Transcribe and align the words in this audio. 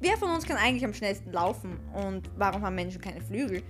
Wer 0.00 0.16
von 0.16 0.30
uns 0.30 0.46
kann 0.46 0.56
eigentlich 0.56 0.84
am 0.84 0.94
schnellsten 0.94 1.32
laufen 1.32 1.80
und 1.92 2.30
warum 2.36 2.62
haben 2.62 2.76
Menschen 2.76 3.00
keine 3.00 3.20
Flügel? 3.20 3.64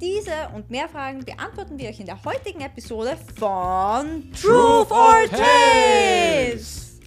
Diese 0.00 0.48
und 0.56 0.68
mehr 0.70 0.88
Fragen 0.88 1.24
beantworten 1.24 1.78
wir 1.78 1.88
euch 1.88 2.00
in 2.00 2.06
der 2.06 2.20
heutigen 2.24 2.62
Episode 2.62 3.16
von 3.38 4.28
Truth 4.32 4.90
or 4.90 5.22
Tales! 5.30 6.98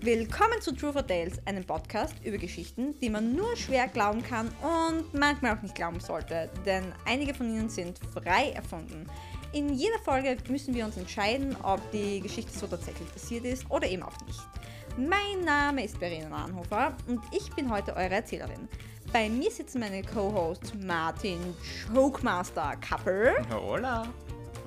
Willkommen 0.00 0.60
zu 0.60 0.74
Truth 0.74 0.96
or 0.96 1.06
Tales, 1.06 1.34
einem 1.46 1.64
Podcast 1.64 2.16
über 2.24 2.36
Geschichten, 2.36 2.98
die 2.98 3.10
man 3.10 3.36
nur 3.36 3.54
schwer 3.56 3.86
glauben 3.86 4.24
kann 4.24 4.48
und 4.60 5.14
manchmal 5.14 5.56
auch 5.56 5.62
nicht 5.62 5.76
glauben 5.76 6.00
sollte, 6.00 6.50
denn 6.66 6.92
einige 7.06 7.32
von 7.32 7.48
ihnen 7.48 7.68
sind 7.68 8.00
frei 8.12 8.50
erfunden. 8.50 9.06
In 9.52 9.72
jeder 9.74 10.00
Folge 10.04 10.36
müssen 10.48 10.74
wir 10.74 10.84
uns 10.84 10.96
entscheiden, 10.96 11.56
ob 11.62 11.80
die 11.92 12.20
Geschichte 12.20 12.50
so 12.58 12.66
tatsächlich 12.66 13.12
passiert 13.12 13.44
ist 13.44 13.70
oder 13.70 13.88
eben 13.88 14.02
auch 14.02 14.20
nicht. 14.26 14.40
Mein 14.96 15.44
Name 15.44 15.84
ist 15.84 15.96
Verena 15.98 16.28
Nahenhofer 16.28 16.96
und 17.06 17.20
ich 17.32 17.50
bin 17.54 17.70
heute 17.70 17.94
eure 17.94 18.14
Erzählerin. 18.14 18.68
Bei 19.12 19.28
mir 19.28 19.50
sitzen 19.50 19.80
meine 19.80 20.02
Co-Hosts 20.02 20.74
Martin 20.74 21.38
Chokemaster 21.92 22.76
Kappel 22.76 23.34
Hola. 23.52 24.06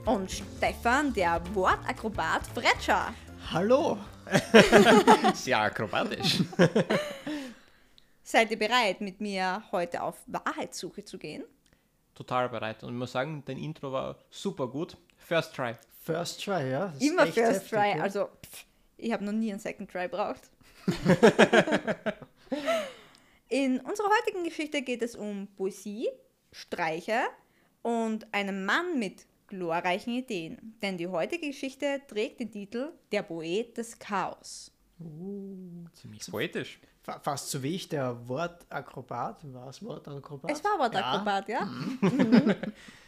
und 0.05 0.31
Stefan, 0.31 1.13
der 1.13 1.41
Wortakrobat 1.53 2.48
Fretscher. 2.48 3.13
Hallo! 3.51 3.98
Sehr 5.34 5.59
akrobatisch. 5.59 6.41
Seid 8.23 8.51
ihr 8.51 8.59
bereit, 8.59 9.01
mit 9.01 9.20
mir 9.20 9.63
heute 9.71 10.01
auf 10.01 10.17
Wahrheitssuche 10.27 11.03
zu 11.03 11.17
gehen? 11.17 11.43
Total 12.15 12.48
bereit. 12.49 12.84
Und 12.84 12.93
ich 12.93 12.99
muss 12.99 13.12
sagen, 13.12 13.43
dein 13.45 13.57
Intro 13.57 13.91
war 13.91 14.17
super 14.29 14.67
gut. 14.67 14.98
First 15.17 15.55
try. 15.55 15.73
First 16.01 16.43
try, 16.43 16.70
ja? 16.70 16.93
Immer 16.99 17.27
First 17.27 17.37
heftig, 17.37 17.70
Try, 17.70 17.98
ja. 17.98 18.03
also 18.03 18.26
pff, 18.26 18.65
ich 19.03 19.12
habe 19.13 19.23
noch 19.25 19.31
nie 19.34 19.52
einen 19.52 19.59
Second 19.59 19.89
Try 19.91 20.07
braucht. 20.07 20.41
In 23.49 23.79
unserer 23.81 24.07
heutigen 24.20 24.43
Geschichte 24.43 24.81
geht 24.81 25.02
es 25.02 25.16
um 25.16 25.48
Poesie, 25.55 26.07
Streiche 26.52 27.21
und 27.81 28.26
einen 28.34 28.65
Mann 28.65 28.98
mit 28.98 29.26
glorreichen 29.48 30.13
Ideen. 30.13 30.76
Denn 30.81 30.98
die 30.98 31.07
heutige 31.07 31.48
Geschichte 31.48 32.01
trägt 32.07 32.40
den 32.40 32.51
Titel 32.51 32.91
Der 33.12 33.21
Poet 33.24 33.77
des 33.77 33.98
Chaos. 33.99 34.71
Ziemlich 35.93 36.26
poetisch. 36.29 36.79
Fa- 37.04 37.20
Fast 37.20 37.49
so 37.51 37.62
wie 37.62 37.76
ich, 37.76 37.90
der 37.90 38.27
Wortakrobat. 38.27 39.54
War 39.54 39.68
es 39.70 39.84
Wortakrobat? 39.84 40.49
Es 40.51 40.63
war 40.63 40.79
Wortakrobat, 40.79 41.49
ja? 41.49 41.65
Mhm. 41.65 42.55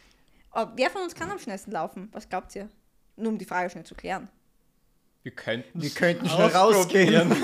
Aber 0.52 0.74
wer 0.76 0.90
von 0.90 1.02
uns 1.04 1.16
kann 1.16 1.32
am 1.32 1.40
schnellsten 1.40 1.72
laufen? 1.72 2.10
Was 2.12 2.28
glaubt 2.30 2.54
ihr? 2.56 2.70
Nur 3.16 3.32
um 3.32 3.38
die 3.38 3.46
Frage 3.46 3.70
schnell 3.70 3.86
zu 3.86 3.96
klären. 3.96 4.30
Wir 5.26 5.32
könnten 5.32 5.82
Wir 5.82 5.90
könnten 5.90 6.30
schnell 6.30 6.50
rausgehen. 6.50 7.36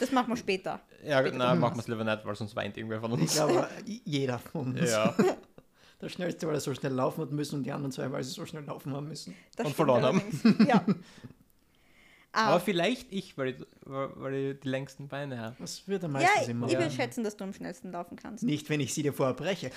Das 0.00 0.10
machen 0.10 0.30
wir 0.30 0.36
später. 0.36 0.80
Ja, 1.06 1.22
na, 1.30 1.54
machen 1.54 1.76
wir 1.76 1.80
es 1.80 1.86
lieber 1.86 2.02
nicht, 2.02 2.26
weil 2.26 2.34
sonst 2.34 2.56
weint 2.56 2.76
irgendwer 2.76 3.00
von 3.00 3.12
Ich 3.12 3.20
uns. 3.20 3.34
glaube, 3.34 3.68
jeder 4.04 4.40
von 4.40 4.72
uns. 4.76 4.90
Ja. 4.90 5.14
Der 6.00 6.08
schnellste, 6.08 6.48
weil 6.48 6.54
er 6.54 6.60
so 6.60 6.74
schnell 6.74 6.92
laufen 6.92 7.20
hat 7.22 7.30
müssen 7.30 7.54
und 7.58 7.62
die 7.62 7.70
anderen 7.70 7.92
zwei, 7.92 8.10
weil 8.10 8.24
sie 8.24 8.32
so 8.32 8.44
schnell 8.44 8.64
laufen 8.64 8.92
haben 8.92 9.06
müssen. 9.06 9.36
Das 9.54 9.68
Und 9.68 9.76
verloren 9.76 10.02
haben. 10.02 10.22
Ja. 10.68 10.84
Aber 12.32 12.48
Aber 12.54 12.60
vielleicht 12.60 13.12
ich, 13.12 13.38
weil 13.38 13.50
ich, 13.50 13.56
weil 13.84 14.34
ich 14.34 14.60
die 14.60 14.68
längsten 14.68 15.06
Beine 15.06 15.38
habe. 15.38 15.54
Das 15.60 15.86
wird 15.86 16.02
er 16.02 16.08
ja, 16.08 16.12
meistens 16.14 16.72
ich 16.72 16.78
will 16.78 16.90
schätzen, 16.90 17.22
dass 17.22 17.36
du 17.36 17.44
am 17.44 17.52
schnellsten 17.52 17.92
laufen 17.92 18.16
kannst. 18.16 18.42
Nicht, 18.42 18.68
wenn 18.68 18.80
ich 18.80 18.92
sie 18.92 19.04
dir 19.04 19.12
vorher 19.12 19.34
breche. 19.36 19.70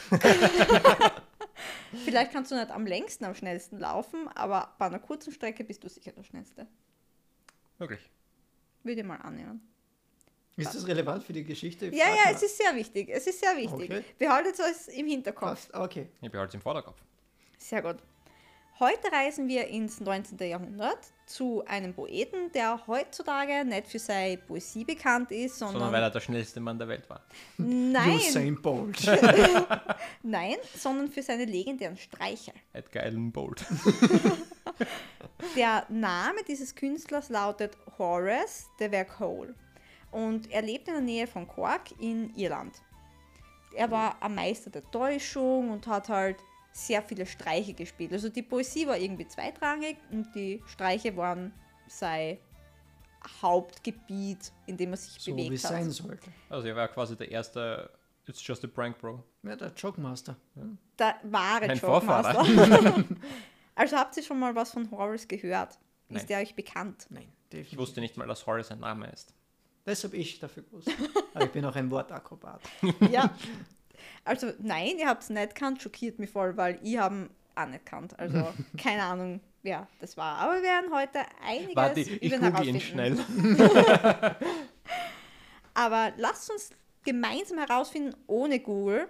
Vielleicht 2.05 2.31
kannst 2.31 2.51
du 2.51 2.55
nicht 2.55 2.71
am 2.71 2.85
längsten 2.85 3.25
am 3.25 3.35
schnellsten 3.35 3.79
laufen, 3.79 4.27
aber 4.29 4.75
bei 4.77 4.85
einer 4.85 4.99
kurzen 4.99 5.31
Strecke 5.31 5.63
bist 5.63 5.83
du 5.83 5.89
sicher 5.89 6.11
der 6.11 6.23
Schnellste. 6.23 6.67
Wirklich. 7.77 8.09
Würde 8.83 9.01
ich 9.01 9.07
mal 9.07 9.17
annehmen. 9.17 9.61
Ist 10.55 10.73
das 10.73 10.87
relevant 10.87 11.23
für 11.23 11.33
die 11.33 11.43
Geschichte? 11.43 11.85
Ja, 11.87 12.07
ja, 12.07 12.25
mal. 12.25 12.33
es 12.33 12.41
ist 12.41 12.57
sehr 12.57 12.75
wichtig. 12.75 13.09
Es 13.09 13.27
ist 13.27 13.39
sehr 13.39 13.55
wichtig. 13.55 13.91
Okay. 13.91 14.03
Behaltet 14.17 14.57
es 14.59 14.87
im 14.87 15.05
Hinterkopf. 15.05 15.49
Fast, 15.49 15.73
okay. 15.75 16.09
Ich 16.19 16.31
behalte 16.31 16.49
es 16.49 16.55
im 16.55 16.61
Vorderkopf. 16.61 16.99
Sehr 17.59 17.81
gut. 17.83 17.97
Heute 18.79 19.11
reisen 19.11 19.47
wir 19.47 19.67
ins 19.67 19.99
19. 20.01 20.37
Jahrhundert 20.47 20.99
zu 21.25 21.63
einem 21.65 21.95
Poeten, 21.95 22.51
der 22.53 22.85
heutzutage 22.85 23.65
nicht 23.65 23.87
für 23.87 23.97
seine 23.97 24.37
Poesie 24.37 24.85
bekannt 24.85 25.31
ist, 25.31 25.57
Sondern 25.57 25.73
sondern 25.79 25.93
weil 25.93 26.03
er 26.03 26.11
der 26.11 26.19
schnellste 26.19 26.59
Mann 26.59 26.77
der 26.77 26.87
Welt 26.87 27.09
war. 27.09 27.21
nein, 27.57 28.17
Usain 28.17 28.61
Bolt. 28.61 29.03
nein, 30.21 30.57
sondern 30.75 31.09
für 31.09 31.23
seine 31.23 31.45
legendären 31.45 31.97
Streiche. 31.97 32.53
Edgar 32.73 33.03
Allan 33.03 33.31
Bolt. 33.31 33.65
Der 35.55 35.85
Name 35.89 36.39
dieses 36.47 36.75
Künstlers 36.75 37.29
lautet 37.29 37.77
Horace 37.97 38.67
de 38.79 38.89
Vercole 38.89 39.55
und 40.11 40.51
er 40.51 40.61
lebt 40.61 40.87
in 40.87 40.93
der 40.95 41.03
Nähe 41.03 41.27
von 41.27 41.47
Cork 41.47 41.91
in 41.99 42.33
Irland. 42.35 42.75
Er 43.75 43.89
war 43.91 44.21
ein 44.21 44.35
Meister 44.35 44.69
der 44.69 44.89
Täuschung 44.91 45.69
und 45.71 45.85
hat 45.87 46.09
halt 46.09 46.37
sehr 46.77 47.01
viele 47.01 47.25
Streiche 47.25 47.73
gespielt. 47.73 48.13
Also 48.13 48.29
die 48.29 48.43
Poesie 48.43 48.85
war 48.85 48.97
irgendwie 48.97 49.27
zweitrangig 49.27 49.97
und 50.11 50.33
die 50.35 50.61
Streiche 50.67 51.15
waren 51.17 51.51
sein 51.87 52.37
Hauptgebiet, 53.41 54.51
in 54.67 54.77
dem 54.77 54.91
er 54.91 54.97
sich 54.97 55.13
so 55.21 55.31
wie 55.31 55.43
bewegt 55.45 55.55
es 55.55 55.63
hat. 55.65 55.71
sein 55.71 55.89
sollte. 55.89 56.29
Also 56.49 56.67
er 56.67 56.75
war 56.75 56.87
quasi 56.87 57.15
der 57.17 57.31
erste 57.31 57.89
It's 58.27 58.45
just 58.45 58.63
a 58.63 58.67
prank, 58.67 58.97
bro. 58.99 59.23
Ja, 59.43 59.55
der 59.55 59.71
Jogmaster. 59.73 60.35
Der 60.99 61.15
wahre 61.23 61.67
Mein 61.67 61.77
Jogmaster. 61.77 62.45
also 63.75 63.95
habt 63.97 64.17
ihr 64.17 64.23
schon 64.23 64.37
mal 64.37 64.53
was 64.53 64.71
von 64.71 64.89
Horace 64.91 65.27
gehört? 65.27 65.79
Nein. 66.09 66.17
Ist 66.19 66.29
der 66.29 66.39
euch 66.39 66.53
bekannt? 66.53 67.07
Nein, 67.09 67.23
Ich 67.45 67.49
definitiv. 67.49 67.79
wusste 67.79 68.01
nicht 68.01 68.17
mal, 68.17 68.27
dass 68.27 68.45
Horace 68.45 68.71
ein 68.71 68.79
Name 68.79 69.07
ist. 69.07 69.33
Das 69.85 70.03
habe 70.03 70.17
ich 70.17 70.39
dafür 70.39 70.63
gewusst. 70.63 70.91
Aber 71.33 71.45
ich 71.45 71.51
bin 71.51 71.63
auch 71.65 71.75
ein 71.75 71.89
Wortakrobat. 71.89 72.61
Ja. 73.09 73.33
Also 74.23 74.51
nein, 74.59 74.97
ihr 74.97 75.07
habt 75.07 75.23
es 75.23 75.29
nicht 75.29 75.55
gekannt, 75.55 75.81
schockiert 75.81 76.19
mich 76.19 76.29
voll, 76.29 76.57
weil 76.57 76.79
ich 76.83 76.97
habe 76.97 77.29
auch 77.55 77.67
nicht 77.67 77.85
gekannt. 77.85 78.17
Also 78.19 78.53
keine 78.77 79.03
Ahnung, 79.03 79.41
wer 79.63 79.87
das 79.99 80.17
war. 80.17 80.37
Aber 80.37 80.55
wir 80.55 80.63
werden 80.63 80.93
heute 80.93 81.19
einiges 81.45 81.75
Warte, 81.75 81.99
ich 82.01 82.21
über 82.21 82.51
google 82.51 82.67
ihn 82.67 82.79
schnell. 82.81 83.17
Aber 85.73 86.11
lasst 86.17 86.49
uns 86.49 86.71
gemeinsam 87.03 87.59
herausfinden, 87.59 88.15
ohne 88.27 88.59
Google, 88.59 89.07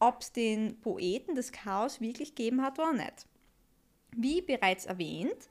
ob 0.00 0.20
es 0.20 0.32
den 0.32 0.80
Poeten 0.80 1.34
des 1.34 1.52
Chaos 1.52 2.00
wirklich 2.00 2.34
gegeben 2.34 2.62
hat 2.62 2.78
oder 2.78 2.92
nicht. 2.92 3.26
Wie 4.16 4.42
bereits 4.42 4.86
erwähnt, 4.86 5.48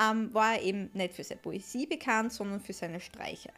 ähm, 0.00 0.32
war 0.32 0.54
er 0.54 0.62
eben 0.62 0.90
nicht 0.92 1.14
für 1.14 1.24
seine 1.24 1.40
Poesie 1.40 1.86
bekannt, 1.86 2.32
sondern 2.32 2.60
für 2.60 2.72
seine 2.72 3.00
Streiche. 3.00 3.50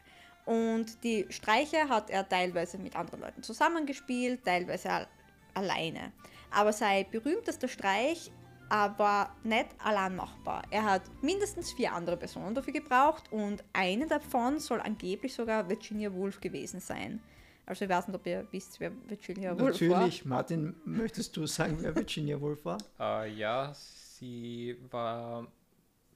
Und 0.45 1.03
die 1.03 1.25
Streiche 1.29 1.87
hat 1.89 2.09
er 2.09 2.27
teilweise 2.27 2.77
mit 2.77 2.95
anderen 2.95 3.21
Leuten 3.21 3.43
zusammengespielt, 3.43 4.43
teilweise 4.43 4.89
al- 4.91 5.07
alleine. 5.53 6.11
Aber 6.51 6.73
sein 6.73 7.05
berühmtester 7.11 7.67
Streich 7.67 8.29
äh, 8.69 8.89
war 8.97 9.35
nicht 9.43 9.67
allein 9.83 10.15
machbar. 10.15 10.63
Er 10.69 10.83
hat 10.83 11.03
mindestens 11.21 11.71
vier 11.73 11.93
andere 11.93 12.17
Personen 12.17 12.53
dafür 12.55 12.73
gebraucht 12.73 13.31
und 13.31 13.63
eine 13.73 14.07
davon 14.07 14.59
soll 14.59 14.79
angeblich 14.81 15.33
sogar 15.33 15.67
Virginia 15.69 16.11
Woolf 16.13 16.39
gewesen 16.41 16.79
sein. 16.79 17.21
Also 17.65 17.85
ich 17.85 17.89
weiß 17.91 18.07
nicht, 18.09 18.15
ob 18.17 18.25
ihr 18.27 18.45
wisst, 18.51 18.79
wer 18.81 18.91
Virginia 19.07 19.57
Woolf 19.57 19.79
war. 19.81 19.87
Natürlich, 19.99 20.25
Martin, 20.25 20.75
möchtest 20.83 21.37
du 21.37 21.45
sagen, 21.47 21.77
wer 21.79 21.95
Virginia 21.95 22.39
Woolf 22.41 22.65
war? 22.65 22.77
Äh, 22.99 23.31
ja, 23.33 23.73
sie 23.73 24.75
war 24.91 25.47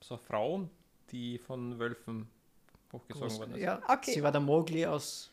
so 0.01 0.15
eine 0.15 0.23
Frau, 0.23 0.69
die 1.11 1.37
von 1.37 1.79
Wölfen 1.79 2.27
hochgezogen 2.93 3.37
worden 3.37 3.55
ist. 3.55 3.61
Ja, 3.61 3.81
Okay. 3.87 4.11
sie 4.13 4.23
war 4.23 4.31
der 4.31 4.41
Mowgli 4.41 4.85
aus 4.85 5.31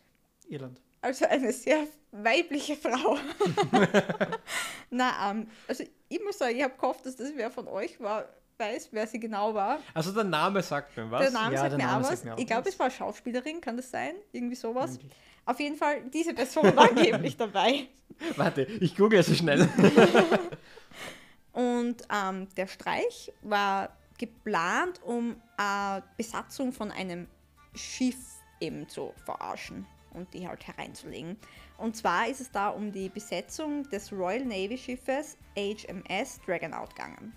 Irland. 0.48 0.80
Also 1.00 1.26
eine 1.26 1.52
sehr 1.52 1.86
weibliche 2.12 2.76
Frau. 2.76 3.18
Na, 4.90 5.30
ähm, 5.30 5.46
also 5.68 5.84
ich 6.08 6.20
muss 6.22 6.38
sagen, 6.38 6.56
ich 6.56 6.62
habe 6.62 6.74
gehofft, 6.74 7.04
dass 7.06 7.16
das 7.16 7.32
wer 7.36 7.50
von 7.50 7.68
euch 7.68 8.00
war, 8.00 8.24
weiß, 8.58 8.88
wer 8.92 9.06
sie 9.06 9.18
genau 9.20 9.52
war. 9.54 9.78
Also 9.92 10.12
der 10.12 10.24
Name 10.24 10.62
sagt 10.62 10.96
mir 10.96 11.10
was. 11.10 11.20
Der 11.22 11.30
Name 11.32 11.54
Ja, 11.54 11.60
sagt 11.60 11.72
der 11.72 11.78
mir 11.78 11.84
Name 11.86 11.98
auch 11.98 12.08
sagt 12.08 12.18
was. 12.18 12.24
mir 12.24 12.34
auch 12.34 12.38
Ich 12.38 12.46
glaube, 12.46 12.66
was. 12.66 12.72
es 12.74 12.78
war 12.78 12.90
Schauspielerin, 12.90 13.60
kann 13.60 13.76
das 13.76 13.90
sein? 13.90 14.14
Irgendwie 14.32 14.54
sowas. 14.56 14.92
Möglich. 14.92 15.12
Auf 15.46 15.60
jeden 15.60 15.76
Fall, 15.76 16.02
diese 16.12 16.32
Person 16.32 16.74
war 16.74 16.88
angeblich 16.88 17.36
dabei. 17.36 17.86
Warte, 18.36 18.62
ich 18.62 18.96
google 18.96 19.22
so 19.22 19.34
schnell. 19.34 19.68
Und 21.52 21.96
ähm, 22.12 22.48
der 22.56 22.66
Streich 22.66 23.32
war 23.42 23.96
geplant, 24.18 25.00
um 25.04 25.36
eine 25.56 26.02
Besatzung 26.16 26.72
von 26.72 26.90
einem 26.90 27.28
Schiff 27.74 28.16
eben 28.60 28.88
zu 28.88 29.12
verarschen 29.24 29.86
und 30.12 30.32
die 30.32 30.46
halt 30.46 30.66
hereinzulegen. 30.66 31.36
Und 31.76 31.96
zwar 31.96 32.28
ist 32.28 32.40
es 32.40 32.50
da 32.50 32.68
um 32.68 32.92
die 32.92 33.08
Besetzung 33.08 33.88
des 33.90 34.12
Royal 34.12 34.44
Navy 34.44 34.78
Schiffes 34.78 35.36
HMS 35.56 36.40
Dragonout 36.46 36.90
gegangen. 36.90 37.32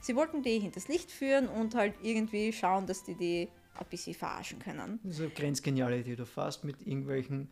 Sie 0.00 0.16
wollten 0.16 0.42
die 0.42 0.58
hinters 0.58 0.88
Licht 0.88 1.10
führen 1.10 1.48
und 1.48 1.74
halt 1.74 1.94
irgendwie 2.02 2.52
schauen, 2.52 2.86
dass 2.86 3.04
die 3.04 3.14
die 3.14 3.48
ein 3.78 3.86
bisschen 3.88 4.14
verarschen 4.14 4.58
können. 4.58 4.98
Diese 5.02 5.28
Grenzgeniale, 5.30 6.02
die 6.02 6.16
du 6.16 6.26
fährst 6.26 6.64
mit 6.64 6.80
irgendwelchen 6.86 7.48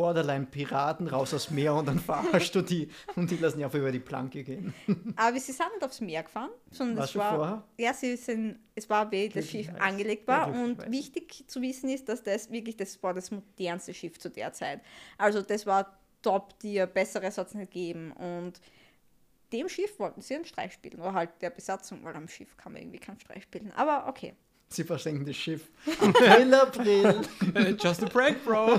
Borderline-Piraten 0.00 1.08
raus 1.08 1.34
aufs 1.34 1.50
Meer 1.50 1.74
und 1.74 1.86
dann 1.86 1.98
verarschst 1.98 2.54
du 2.54 2.62
die 2.62 2.88
und 3.16 3.30
die 3.30 3.36
lassen 3.36 3.58
die 3.58 3.64
einfach 3.64 3.78
über 3.78 3.92
die 3.92 3.98
Planke 4.00 4.42
gehen. 4.42 4.72
Aber 5.16 5.38
sie 5.38 5.52
sind 5.52 5.66
nicht 5.74 5.84
aufs 5.84 6.00
Meer 6.00 6.22
gefahren, 6.22 6.50
sondern 6.70 6.96
War 6.98 7.04
es 7.04 7.10
schon 7.12 7.20
war, 7.20 7.36
vorher? 7.36 7.64
ja, 7.78 7.92
sie 7.92 8.16
sind, 8.16 8.58
es 8.74 8.88
war 8.88 9.10
wie 9.12 9.28
das 9.28 9.44
Schiff 9.44 9.66
Glücklicherweise. 9.66 9.82
angelegt 9.82 10.22
Ja, 10.26 10.34
war 10.34 10.46
und 10.48 10.54
glücklicherweise. 10.78 10.90
wichtig 10.92 11.44
zu 11.48 11.60
wissen 11.60 11.90
ist, 11.90 12.08
dass 12.08 12.22
das 12.22 12.50
wirklich 12.50 12.76
das 12.78 13.02
war 13.02 13.12
das 13.12 13.30
modernste 13.30 13.92
Schiff 13.92 14.18
zu 14.18 14.30
der 14.30 14.52
Zeit. 14.54 14.80
Also 15.18 15.42
das 15.42 15.66
war 15.66 15.98
top, 16.22 16.58
dir 16.60 16.86
besseres 16.86 17.36
hat 17.38 17.48
es 17.48 17.54
nicht 17.54 17.70
gegeben 17.72 18.12
und 18.12 18.60
dem 19.52 19.68
Schiff 19.68 19.98
wollten 19.98 20.22
sie 20.22 20.34
einen 20.36 20.44
Streich 20.46 20.72
spielen 20.72 21.00
oder 21.00 21.12
halt 21.12 21.30
der 21.40 21.50
Besatzung, 21.50 22.04
weil 22.04 22.14
am 22.16 22.28
Schiff 22.28 22.56
kann 22.56 22.72
man 22.72 22.80
irgendwie 22.82 23.00
keinen 23.00 23.20
Streich 23.20 23.42
spielen. 23.42 23.72
Aber 23.76 24.06
okay. 24.08 24.34
Sie 24.72 24.84
versenken 24.84 25.26
das 25.26 25.34
Schiff. 25.34 25.68
April, 26.00 26.54
April. 26.54 27.20
Just 27.82 28.04
a 28.04 28.06
prank, 28.08 28.44
Bro. 28.44 28.78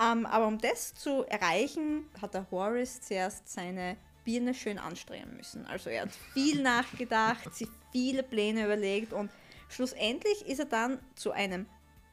Ähm, 0.00 0.26
aber 0.26 0.46
um 0.46 0.58
das 0.58 0.94
zu 0.94 1.24
erreichen, 1.24 2.06
hat 2.20 2.34
der 2.34 2.50
Horace 2.50 3.00
zuerst 3.00 3.48
seine 3.48 3.96
Birne 4.24 4.54
schön 4.54 4.78
anstrengen 4.78 5.36
müssen. 5.36 5.66
Also 5.66 5.90
er 5.90 6.02
hat 6.02 6.12
viel 6.32 6.62
nachgedacht, 6.62 7.54
sich 7.54 7.68
viele 7.92 8.22
Pläne 8.22 8.64
überlegt 8.64 9.12
und 9.12 9.30
schlussendlich 9.68 10.46
ist 10.46 10.58
er 10.58 10.64
dann 10.64 10.98
zu 11.14 11.32
einem 11.32 11.66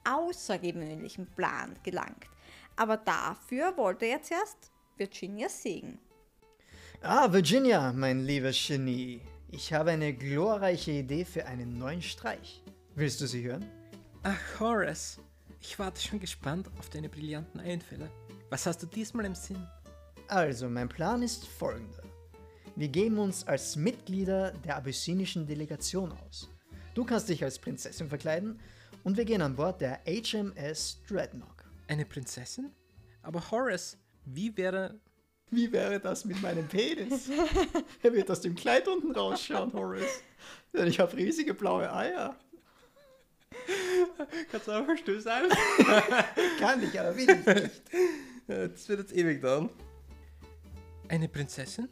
außergewöhnlichen 0.03 1.27
Plan 1.35 1.75
gelangt. 1.83 2.25
Aber 2.75 2.97
dafür 2.97 3.75
wollte 3.77 4.05
er 4.05 4.21
zuerst 4.21 4.71
Virginia 4.97 5.49
Segen. 5.49 5.99
Ah, 7.01 7.31
Virginia, 7.31 7.91
mein 7.93 8.25
liebes 8.25 8.67
Genie. 8.67 9.21
Ich 9.49 9.73
habe 9.73 9.91
eine 9.91 10.13
glorreiche 10.13 10.91
Idee 10.91 11.25
für 11.25 11.45
einen 11.45 11.77
neuen 11.77 12.01
Streich. 12.01 12.63
Willst 12.95 13.19
du 13.21 13.25
sie 13.25 13.43
hören? 13.43 13.65
Ach, 14.23 14.59
Horace. 14.59 15.19
Ich 15.61 15.77
warte 15.77 16.01
schon 16.01 16.19
gespannt 16.19 16.69
auf 16.79 16.89
deine 16.89 17.07
brillanten 17.07 17.59
Einfälle. 17.59 18.09
Was 18.49 18.65
hast 18.65 18.81
du 18.81 18.87
diesmal 18.87 19.25
im 19.25 19.35
Sinn? 19.35 19.63
Also, 20.27 20.67
mein 20.67 20.89
Plan 20.89 21.21
ist 21.21 21.47
folgender. 21.47 22.01
Wir 22.75 22.87
geben 22.87 23.19
uns 23.19 23.47
als 23.47 23.75
Mitglieder 23.75 24.51
der 24.65 24.77
abyssinischen 24.77 25.45
Delegation 25.45 26.11
aus. 26.13 26.49
Du 26.95 27.05
kannst 27.05 27.29
dich 27.29 27.43
als 27.43 27.59
Prinzessin 27.59 28.09
verkleiden 28.09 28.59
und 29.03 29.17
wir 29.17 29.25
gehen 29.25 29.41
an 29.43 29.55
Bord 29.55 29.81
der 29.81 30.01
HMS 30.05 30.99
Dreadnought. 31.07 31.63
Eine 31.87 32.05
Prinzessin? 32.05 32.71
Aber 33.21 33.51
Horace, 33.51 33.97
wie 34.25 34.57
wäre. 34.57 34.99
Wie 35.51 35.71
wäre 35.71 35.99
das 35.99 36.25
mit 36.25 36.41
meinem 36.41 36.67
Penis? 36.67 37.29
er 38.01 38.13
wird 38.13 38.31
aus 38.31 38.41
dem 38.41 38.55
Kleid 38.55 38.87
unten 38.87 39.11
rausschauen, 39.11 39.73
Horace. 39.73 40.23
Denn 40.73 40.87
ich 40.87 40.99
habe 40.99 41.15
riesige 41.15 41.53
blaue 41.53 41.93
Eier. 41.93 42.35
Kannst 44.51 44.67
du 44.67 44.71
einfach 44.71 44.97
still 44.97 45.21
sein? 45.21 45.43
Kann 46.59 46.83
ich, 46.83 46.99
aber 46.99 47.15
will 47.15 47.29
ich 47.29 47.45
nicht. 47.45 47.81
Das 48.47 48.89
wird 48.89 48.99
jetzt 48.99 49.13
ewig 49.15 49.41
dauern. 49.41 49.69
Eine 51.07 51.27
Prinzessin? 51.27 51.89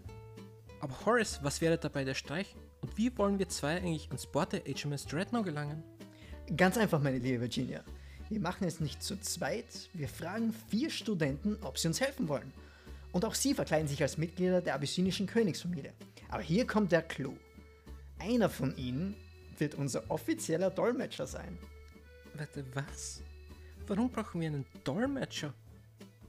Aber 0.82 1.06
Horace, 1.06 1.40
was 1.44 1.62
wäre 1.62 1.78
dabei 1.78 2.04
der 2.04 2.14
Streich? 2.14 2.56
Und 2.82 2.98
wie 2.98 3.16
wollen 3.18 3.40
wir 3.40 3.50
zwei 3.50 3.78
eigentlich 3.78 4.08
ans 4.08 4.26
Bord 4.26 4.54
der 4.54 4.62
HMS 4.62 5.06
Dreadnought 5.06 5.46
gelangen? 5.46 5.84
Ganz 6.56 6.78
einfach, 6.78 7.02
meine 7.02 7.18
liebe 7.18 7.42
Virginia. 7.42 7.84
Wir 8.30 8.40
machen 8.40 8.66
es 8.68 8.80
nicht 8.80 9.04
zu 9.04 9.20
zweit. 9.20 9.90
Wir 9.94 10.08
fragen 10.08 10.54
vier 10.70 10.90
Studenten, 10.90 11.58
ob 11.62 11.78
sie 11.78 11.88
uns 11.88 12.00
helfen 12.00 12.28
wollen. 12.28 12.54
Und 13.12 13.26
auch 13.26 13.34
sie 13.34 13.54
verkleiden 13.54 13.88
sich 13.88 14.02
als 14.02 14.18
Mitglieder 14.18 14.62
der 14.62 14.76
abyssinischen 14.76 15.28
Königsfamilie. 15.28 15.94
Aber 16.30 16.44
hier 16.44 16.66
kommt 16.68 16.92
der 16.92 17.02
Clou. 17.02 17.34
Einer 18.20 18.50
von 18.50 18.76
ihnen 18.78 19.16
wird 19.58 19.76
unser 19.76 20.10
offizieller 20.10 20.70
Dolmetscher 20.70 21.26
sein. 21.26 21.58
Warte, 22.40 22.64
was? 22.74 23.22
Warum 23.86 24.10
brauchen 24.10 24.40
wir 24.40 24.48
einen 24.48 24.66
Dolmetscher? 24.86 25.54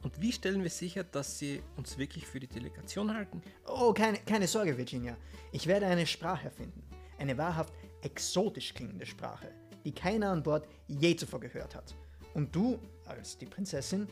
Und 0.03 0.21
wie 0.21 0.33
stellen 0.33 0.61
wir 0.61 0.71
sicher, 0.71 1.05
dass 1.05 1.39
sie 1.39 1.63
uns 1.77 1.99
wirklich 1.99 2.27
für 2.27 2.41
die 2.41 2.49
Delegation 2.49 3.15
halten? 3.15 3.41
Oh, 3.65 3.93
keine, 3.93 4.19
keine 4.19 4.49
Sorge, 4.49 4.77
Virginia. 4.77 5.17
Ich 5.53 5.69
werde 5.69 5.87
eine 5.87 6.05
Sprache 6.05 6.47
erfinden. 6.47 6.83
Eine 7.17 7.39
wahrhaft 7.39 7.73
exotisch 8.03 8.75
klingende 8.75 9.07
Sprache, 9.07 9.53
die 9.85 9.93
keiner 9.93 10.31
an 10.31 10.43
Bord 10.43 10.67
je 10.89 11.15
zuvor 11.15 11.39
gehört 11.39 11.77
hat. 11.77 11.95
Und 12.35 12.53
du, 12.57 12.81
als 13.07 13.39
die 13.39 13.47
Prinzessin, 13.47 14.09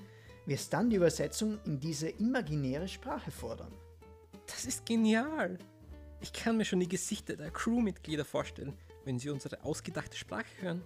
wirst 0.47 0.73
dann 0.73 0.91
die 0.91 0.97
Übersetzung 0.97 1.59
in 1.65 1.81
diese 1.81 2.11
imaginäre 2.11 2.87
Sprache 2.87 3.33
fordern. 3.33 3.73
Das 4.47 4.67
ist 4.67 4.87
genial! 4.87 5.59
Ich 6.21 6.33
kann 6.33 6.59
mir 6.59 6.65
schon 6.65 6.79
die 6.79 6.89
Gesichter 6.89 7.35
der 7.35 7.50
Crewmitglieder 7.50 8.25
vorstellen, 8.25 8.79
wenn 9.05 9.19
sie 9.19 9.31
unsere 9.31 9.65
ausgedachte 9.65 10.17
Sprache 10.17 10.47
hören. 10.61 10.85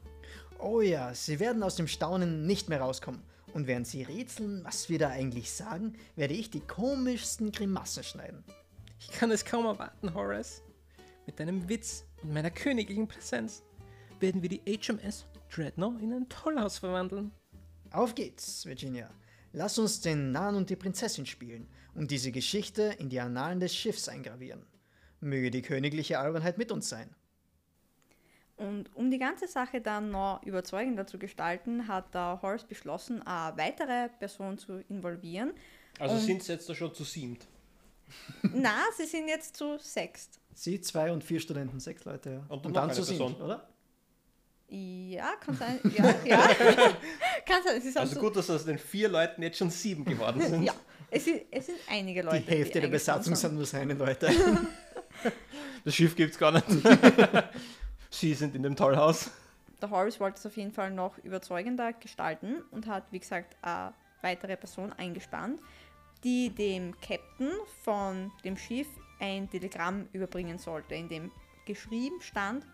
Oh 0.62 0.80
ja, 0.80 1.12
sie 1.12 1.40
werden 1.40 1.64
aus 1.64 1.74
dem 1.74 1.88
Staunen 1.88 2.46
nicht 2.46 2.68
mehr 2.68 2.80
rauskommen. 2.80 3.20
Und 3.52 3.66
während 3.66 3.86
sie 3.88 4.04
rätseln, 4.04 4.64
was 4.64 4.88
wir 4.88 5.00
da 5.00 5.08
eigentlich 5.08 5.50
sagen, 5.50 5.94
werde 6.14 6.34
ich 6.34 6.50
die 6.50 6.60
komischsten 6.60 7.50
Grimassen 7.50 8.04
schneiden. 8.04 8.44
Ich 9.00 9.10
kann 9.10 9.32
es 9.32 9.44
kaum 9.44 9.66
erwarten, 9.66 10.14
Horace. 10.14 10.62
Mit 11.26 11.40
deinem 11.40 11.68
Witz 11.68 12.04
und 12.22 12.32
meiner 12.32 12.52
königlichen 12.52 13.08
Präsenz 13.08 13.64
werden 14.20 14.40
wir 14.40 14.48
die 14.48 14.62
HMS 14.64 15.26
Dreadnought 15.52 16.00
in 16.00 16.12
ein 16.12 16.28
Tollhaus 16.28 16.78
verwandeln. 16.78 17.32
Auf 17.90 18.14
geht's, 18.14 18.64
Virginia. 18.64 19.10
Lass 19.52 19.78
uns 19.78 20.00
den 20.00 20.30
Narren 20.30 20.54
und 20.54 20.70
die 20.70 20.76
Prinzessin 20.76 21.26
spielen 21.26 21.66
und 21.96 22.12
diese 22.12 22.30
Geschichte 22.30 22.94
in 22.98 23.08
die 23.08 23.20
Annalen 23.20 23.58
des 23.58 23.74
Schiffs 23.74 24.08
eingravieren. 24.08 24.64
Möge 25.18 25.50
die 25.50 25.62
königliche 25.62 26.20
Albernheit 26.20 26.56
mit 26.56 26.70
uns 26.70 26.88
sein. 26.88 27.14
Und 28.62 28.94
um 28.94 29.10
die 29.10 29.18
ganze 29.18 29.48
Sache 29.48 29.80
dann 29.80 30.10
noch 30.10 30.40
überzeugender 30.44 31.04
zu 31.06 31.18
gestalten, 31.18 31.88
hat 31.88 32.14
der 32.14 32.38
Horace 32.42 32.64
beschlossen, 32.64 33.20
eine 33.26 33.56
weitere 33.56 34.08
Person 34.20 34.56
zu 34.56 34.82
involvieren. 34.88 35.52
Also 35.98 36.14
Und- 36.14 36.20
sind 36.20 36.42
sie 36.44 36.52
jetzt 36.52 36.68
da 36.68 36.74
schon 36.74 36.94
zu 36.94 37.02
siebt. 37.04 37.46
Na, 38.42 38.76
sie 38.96 39.06
sind 39.06 39.26
jetzt 39.28 39.56
zu 39.56 39.78
sechst. 39.78 40.38
Sie, 40.54 40.80
zwei 40.80 41.10
und 41.10 41.24
vier 41.24 41.40
Studenten, 41.40 41.80
sechs 41.80 42.04
Leute, 42.04 42.30
ja. 42.30 42.42
Und 42.48 42.64
noch 42.66 42.82
eine 42.82 42.92
zu 42.92 43.02
siebt, 43.02 43.20
oder? 43.40 43.66
Ja, 44.68 45.32
kann 45.40 45.56
sein. 45.56 45.80
Ja, 45.96 46.14
ja. 46.24 46.38
kann 47.46 47.62
sein. 47.64 47.76
Es 47.78 47.84
ist 47.84 47.96
Also 47.96 48.14
so, 48.14 48.20
gut, 48.20 48.36
dass 48.36 48.48
aus 48.48 48.64
den 48.64 48.78
vier 48.78 49.08
Leuten 49.08 49.42
jetzt 49.42 49.58
schon 49.58 49.70
sieben 49.70 50.04
geworden 50.04 50.40
sind. 50.48 50.62
Ja, 50.62 50.74
es 51.10 51.24
sind, 51.24 51.42
es 51.50 51.66
sind 51.66 51.78
einige 51.90 52.22
Leute. 52.22 52.40
Die 52.42 52.50
Hälfte 52.50 52.80
der 52.80 52.84
eingespannt 52.84 53.18
Besatzung 53.24 53.34
sind 53.34 53.54
nur 53.56 53.66
seine 53.66 53.94
Leute. 53.94 54.30
Das 55.84 55.94
Schiff 55.94 56.14
gibt's 56.14 56.38
gar 56.38 56.52
nicht. 56.52 56.64
Sie 58.12 58.34
sind 58.34 58.54
in 58.54 58.62
dem 58.62 58.76
Tollhaus. 58.76 59.30
Der 59.80 59.90
Horace 59.90 60.20
wollte 60.20 60.38
es 60.38 60.46
auf 60.46 60.56
jeden 60.56 60.72
Fall 60.72 60.90
noch 60.90 61.18
überzeugender 61.18 61.92
gestalten 61.92 62.62
und 62.70 62.86
hat, 62.86 63.04
wie 63.10 63.18
gesagt, 63.18 63.56
eine 63.62 63.92
weitere 64.20 64.56
Person 64.56 64.92
eingespannt, 64.92 65.60
die 66.22 66.50
dem 66.50 66.94
Captain 67.00 67.50
von 67.82 68.30
dem 68.44 68.56
Schiff 68.56 68.86
ein 69.18 69.50
Telegramm 69.50 70.08
überbringen 70.12 70.58
sollte, 70.58 70.94
in 70.94 71.08
dem 71.08 71.32
geschrieben 71.66 72.20
stand, 72.20 72.66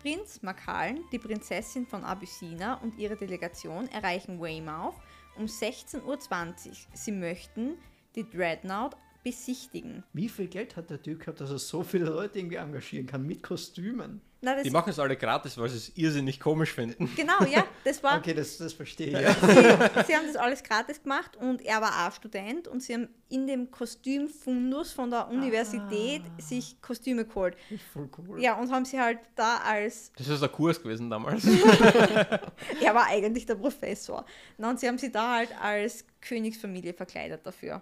Prinz 0.00 0.42
Makalen, 0.42 1.04
die 1.12 1.18
Prinzessin 1.18 1.86
von 1.86 2.04
Abyssina 2.04 2.74
und 2.74 2.98
ihre 2.98 3.16
Delegation 3.16 3.88
erreichen 3.88 4.40
Weymouth 4.40 4.94
um 5.36 5.44
16.20 5.44 6.02
Uhr. 6.04 6.74
Sie 6.92 7.12
möchten 7.12 7.78
die 8.16 8.28
Dreadnought 8.28 8.96
besichtigen. 9.22 10.02
Wie 10.12 10.28
viel 10.28 10.48
Geld 10.48 10.76
hat 10.76 10.90
der 10.90 11.00
Typ 11.00 11.20
gehabt, 11.20 11.40
dass 11.40 11.50
er 11.50 11.58
so 11.58 11.84
viele 11.84 12.06
Leute 12.06 12.40
irgendwie 12.40 12.56
engagieren 12.56 13.06
kann 13.06 13.24
mit 13.24 13.44
Kostümen? 13.44 14.20
Na, 14.44 14.56
das, 14.56 14.64
Die 14.64 14.70
machen 14.70 14.90
es 14.90 14.98
alle 14.98 15.16
gratis, 15.16 15.56
weil 15.56 15.68
sie 15.68 15.76
es 15.76 15.96
irrsinnig 15.96 16.40
komisch 16.40 16.72
finden. 16.72 17.08
genau, 17.14 17.44
ja, 17.44 17.64
das 17.84 18.02
war 18.02 18.18
Okay, 18.18 18.34
das, 18.34 18.58
das 18.58 18.72
verstehe 18.72 19.06
ich. 19.06 19.12
Ja. 19.12 19.32
sie, 19.34 20.04
sie 20.06 20.16
haben 20.16 20.26
das 20.26 20.34
alles 20.34 20.64
gratis 20.64 21.00
gemacht 21.00 21.36
und 21.36 21.62
er 21.62 21.80
war 21.80 22.08
auch 22.08 22.12
Student 22.12 22.66
und 22.66 22.82
sie 22.82 22.94
haben 22.94 23.08
in 23.28 23.46
dem 23.46 23.70
Kostümfundus 23.70 24.92
von 24.92 25.10
der 25.10 25.28
Universität 25.28 26.22
sich 26.38 26.82
Kostüme 26.82 27.24
geholt. 27.24 27.56
Voll 27.92 28.08
cool. 28.18 28.42
Ja, 28.42 28.58
und 28.58 28.72
haben 28.72 28.84
sie 28.84 29.00
halt 29.00 29.20
da 29.36 29.58
als, 29.58 30.10
Das 30.16 30.26
ist 30.26 30.42
ein 30.42 30.50
Kurs 30.50 30.82
gewesen 30.82 31.08
damals. 31.08 31.44
er 32.80 32.94
war 32.94 33.06
eigentlich 33.06 33.46
der 33.46 33.54
Professor. 33.54 34.24
Na, 34.58 34.70
und 34.70 34.80
sie 34.80 34.88
haben 34.88 34.98
sie 34.98 35.12
da 35.12 35.36
halt 35.36 35.50
als 35.62 36.04
Königsfamilie 36.20 36.94
verkleidet 36.94 37.46
dafür. 37.46 37.80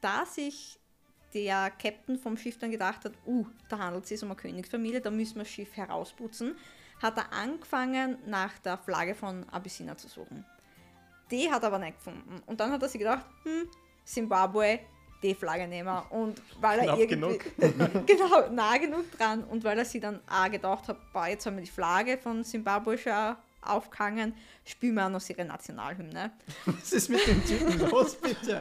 Da 0.00 0.24
sich 0.24 0.78
der 1.36 1.70
Captain 1.70 2.18
vom 2.18 2.36
Schiff 2.36 2.58
dann 2.58 2.70
gedacht 2.70 3.04
hat, 3.04 3.12
uh, 3.26 3.44
da 3.68 3.78
handelt 3.78 4.04
es 4.04 4.08
sich 4.08 4.22
um 4.22 4.30
eine 4.30 4.36
Königsfamilie, 4.36 5.02
da 5.02 5.10
müssen 5.10 5.36
wir 5.36 5.42
das 5.42 5.52
Schiff 5.52 5.76
herausputzen, 5.76 6.56
hat 7.02 7.18
er 7.18 7.30
angefangen, 7.30 8.16
nach 8.26 8.58
der 8.60 8.78
Flagge 8.78 9.14
von 9.14 9.46
Abyssina 9.50 9.96
zu 9.98 10.08
suchen. 10.08 10.46
Die 11.30 11.50
hat 11.50 11.62
er 11.62 11.66
aber 11.66 11.78
nicht 11.78 11.98
gefunden. 11.98 12.40
Und 12.46 12.58
dann 12.58 12.72
hat 12.72 12.82
er 12.82 12.88
sich 12.88 12.98
gedacht, 12.98 13.26
hm, 13.42 13.68
Zimbabwe, 14.04 14.80
die 15.22 15.34
Flagge 15.34 15.68
nehmen 15.68 15.88
wir. 15.88 16.10
Und 16.10 16.40
weil 16.60 16.78
er 16.78 16.96
irgendwie, 16.96 17.38
genau, 18.06 18.48
nah 18.50 18.78
genug 18.78 19.10
dran. 19.12 19.44
Und 19.44 19.62
weil 19.62 19.78
er 19.78 19.84
sich 19.84 20.00
dann 20.00 20.20
auch 20.26 20.50
gedacht 20.50 20.88
hat, 20.88 21.12
boah, 21.12 21.26
jetzt 21.26 21.44
haben 21.44 21.56
wir 21.56 21.64
die 21.64 21.70
Flagge 21.70 22.16
von 22.16 22.44
Zimbabwe 22.44 22.96
schon 22.96 23.36
aufgehangen, 23.68 24.34
spielen 24.64 24.94
wir 24.94 25.06
auch 25.06 25.10
noch 25.10 25.28
ihre 25.28 25.44
Nationalhymne. 25.44 26.30
Was 26.66 26.92
ist 26.92 27.08
mit 27.08 27.26
dem 27.26 27.44
Typen 27.44 27.78
los, 27.90 28.16
bitte? 28.16 28.60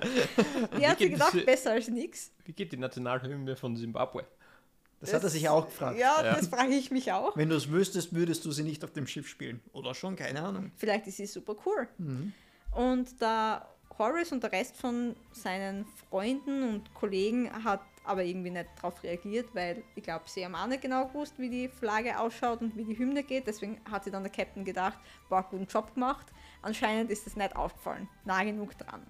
Der 0.77 0.89
hat 0.89 0.97
sich 1.00 1.12
gedacht, 1.12 1.33
diese- 1.33 1.45
besser 1.45 1.71
als 1.71 1.88
nix. 1.88 2.31
Wie 2.45 2.53
geht 2.53 2.71
die 2.71 2.77
Nationalhymne 2.77 3.55
von 3.55 3.75
Zimbabwe? 3.75 4.25
Das 5.01 5.13
hat 5.13 5.24
er 5.24 5.29
sich 5.29 5.47
auch 5.50 5.65
gefragt. 5.65 6.00
Ja, 6.00 6.24
Ja. 6.24 6.35
das 6.35 6.47
frage 6.47 6.74
ich 6.74 6.89
mich 6.89 7.12
auch. 7.12 7.35
Wenn 7.38 7.50
du 7.50 7.55
es 7.55 7.69
wüsstest, 7.69 8.13
würdest 8.15 8.43
du 8.45 8.51
sie 8.51 8.63
nicht 8.63 8.83
auf 8.83 8.91
dem 8.93 9.05
Schiff 9.05 9.27
spielen. 9.27 9.62
Oder 9.74 9.93
schon, 9.93 10.15
keine 10.15 10.41
Ahnung. 10.41 10.71
Vielleicht 10.77 11.05
ist 11.07 11.17
sie 11.17 11.25
super 11.27 11.55
cool. 11.65 11.88
Und 12.71 13.21
der 13.21 13.67
Horace 14.00 14.31
und 14.31 14.41
der 14.43 14.51
Rest 14.51 14.75
von 14.77 15.15
seinen 15.31 15.85
Freunden 16.09 16.63
und 16.63 16.93
Kollegen 16.95 17.51
hat 17.63 17.81
aber 18.05 18.24
irgendwie 18.24 18.51
nicht 18.51 18.67
darauf 18.77 19.01
reagiert, 19.03 19.53
weil 19.53 19.83
ich 19.95 20.03
glaube, 20.03 20.25
sie 20.27 20.45
haben 20.45 20.55
auch 20.55 20.67
nicht 20.67 20.81
genau 20.81 21.07
gewusst, 21.07 21.38
wie 21.38 21.50
die 21.50 21.67
Flagge 21.67 22.19
ausschaut 22.19 22.62
und 22.62 22.75
wie 22.75 22.83
die 22.83 22.97
Hymne 22.97 23.24
geht. 23.24 23.47
Deswegen 23.47 23.79
hat 23.89 24.03
sich 24.03 24.13
dann 24.13 24.24
der 24.24 24.31
Captain 24.31 24.63
gedacht, 24.63 24.97
boah, 25.29 25.43
guten 25.43 25.65
Job 25.65 25.93
gemacht. 25.93 26.27
Anscheinend 26.62 27.12
ist 27.12 27.25
das 27.25 27.35
nicht 27.35 27.55
aufgefallen. 27.55 28.07
Nah 28.24 28.43
genug 28.43 28.77
dran. 28.77 29.05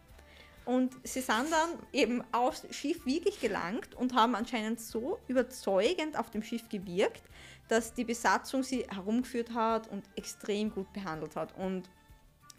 Und 0.65 0.95
sie 1.03 1.21
sind 1.21 1.51
dann 1.51 1.69
eben 1.93 2.23
aufs 2.31 2.65
Schiff 2.75 3.05
wirklich 3.05 3.39
gelangt 3.39 3.93
und 3.93 4.15
haben 4.15 4.33
anscheinend 4.33 4.79
so 4.79 5.19
überzeugend 5.27 6.17
auf 6.17 6.31
dem 6.31 6.41
Schiff 6.41 6.67
gewirkt, 6.69 7.21
dass 7.67 7.93
die 7.93 8.03
Besatzung 8.03 8.63
sie 8.63 8.85
herumgeführt 8.89 9.53
hat 9.53 9.87
und 9.87 10.03
extrem 10.15 10.71
gut 10.71 10.91
behandelt 10.91 11.35
hat. 11.35 11.55
Und 11.55 11.89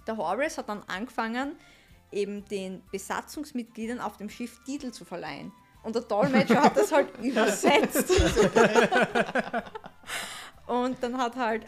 der 0.06 0.16
Horace 0.16 0.58
hat 0.58 0.68
dann 0.68 0.84
angefangen, 0.84 1.56
eben 2.12 2.44
den 2.44 2.82
Besatzungsmitgliedern 2.92 4.00
auf 4.00 4.16
dem 4.16 4.28
Schiff 4.28 4.60
Titel 4.64 4.92
zu 4.92 5.04
verleihen. 5.04 5.52
Und 5.86 5.94
der 5.94 6.02
Dolmetscher 6.02 6.64
hat 6.64 6.76
das 6.76 6.90
halt 6.90 7.16
übersetzt. 7.22 8.12
und 10.66 11.00
dann 11.00 11.16
hat 11.16 11.36
halt 11.36 11.64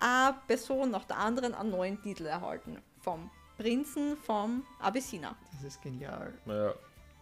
eine 0.00 0.36
Person 0.46 0.90
nach 0.90 1.06
der 1.06 1.16
anderen 1.16 1.54
einen 1.54 1.70
neuen 1.70 2.02
Titel 2.02 2.26
erhalten. 2.26 2.76
Vom 3.00 3.30
Prinzen 3.56 4.18
vom 4.18 4.66
Abyssina. 4.80 5.34
Das 5.54 5.64
ist 5.64 5.80
genial. 5.80 6.34
Ja. 6.44 6.74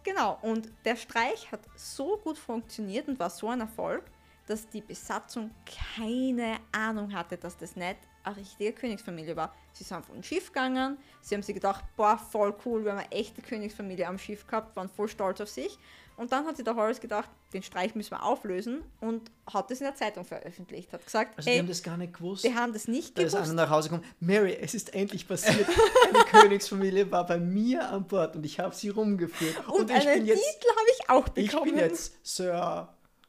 Genau, 0.02 0.36
und 0.42 0.68
der 0.84 0.96
Streich 0.96 1.52
hat 1.52 1.60
so 1.76 2.16
gut 2.16 2.36
funktioniert 2.36 3.06
und 3.06 3.20
war 3.20 3.30
so 3.30 3.48
ein 3.48 3.60
Erfolg, 3.60 4.02
dass 4.48 4.68
die 4.68 4.80
Besatzung 4.80 5.52
keine 5.94 6.56
Ahnung 6.72 7.14
hatte, 7.14 7.36
dass 7.36 7.56
das 7.56 7.76
nicht 7.76 7.98
eine 8.24 8.36
richtige 8.36 8.72
Königsfamilie 8.72 9.36
war. 9.36 9.54
Sie 9.72 9.84
sind 9.84 10.04
von 10.04 10.22
Schiff 10.24 10.48
gegangen, 10.48 10.98
sie 11.20 11.36
haben 11.36 11.42
sich 11.42 11.54
gedacht, 11.54 11.84
boah, 11.96 12.18
voll 12.18 12.52
cool, 12.64 12.84
wir 12.84 12.92
haben 12.92 12.98
eine 12.98 13.12
echte 13.12 13.42
Königsfamilie 13.42 14.08
am 14.08 14.18
Schiff 14.18 14.44
gehabt, 14.46 14.74
waren 14.74 14.88
voll 14.88 15.08
stolz 15.08 15.40
auf 15.40 15.48
sich. 15.48 15.78
Und 16.16 16.30
dann 16.30 16.46
hat 16.46 16.56
sich 16.56 16.64
der 16.64 16.76
Horace 16.76 17.00
gedacht, 17.00 17.28
den 17.52 17.62
Streich 17.62 17.94
müssen 17.94 18.10
wir 18.12 18.22
auflösen 18.22 18.82
und 19.00 19.30
hat 19.52 19.70
das 19.70 19.80
in 19.80 19.86
der 19.86 19.94
Zeitung 19.94 20.24
veröffentlicht. 20.24 20.92
Hat 20.92 21.04
gesagt, 21.04 21.36
Also 21.38 21.48
ey, 21.48 21.54
die 21.56 21.60
haben 21.60 21.68
das 21.68 21.82
gar 21.82 21.96
nicht 21.96 22.12
gewusst. 22.14 22.44
die 22.44 22.54
haben 22.54 22.72
das 22.72 22.86
nicht 22.86 23.16
Da 23.18 23.22
ist 23.22 23.32
gewusst. 23.32 23.50
einer 23.50 23.62
nach 23.64 23.70
Hause 23.70 23.88
gekommen. 23.88 24.08
Mary, 24.20 24.56
es 24.60 24.74
ist 24.74 24.94
endlich 24.94 25.26
passiert. 25.26 25.66
Eine 26.12 26.24
Königsfamilie 26.30 27.10
war 27.10 27.26
bei 27.26 27.38
mir 27.38 27.88
an 27.88 28.04
Bord 28.06 28.36
und 28.36 28.44
ich 28.46 28.60
habe 28.60 28.74
sie 28.74 28.90
rumgeführt. 28.90 29.56
Und, 29.68 29.90
ich 29.90 29.96
einen 30.06 30.20
bin 30.20 30.26
jetzt, 30.26 30.42
Titel 30.44 30.68
habe 30.70 30.88
ich 30.98 31.10
auch 31.10 31.26
ich 31.34 31.50
bekommen. 31.50 31.70
bin 31.70 31.78
jetzt 31.80 32.14
Sir 32.22 32.88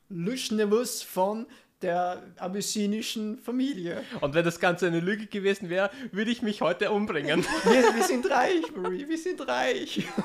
Luschnevus 0.09 1.01
von 1.01 1.47
der 1.81 2.21
abyssinischen 2.37 3.39
Familie. 3.39 4.03
Und 4.21 4.33
wenn 4.35 4.45
das 4.45 4.59
Ganze 4.59 4.87
eine 4.87 4.99
Lüge 5.01 5.25
gewesen 5.27 5.69
wäre, 5.69 5.89
würde 6.11 6.31
ich 6.31 6.41
mich 6.41 6.61
heute 6.61 6.91
umbringen. 6.91 7.45
Wir, 7.65 7.95
wir 7.95 8.03
sind 8.03 8.29
reich, 8.29 8.63
Marie, 8.75 9.07
wir 9.09 9.17
sind 9.17 9.45
reich. 9.47 10.07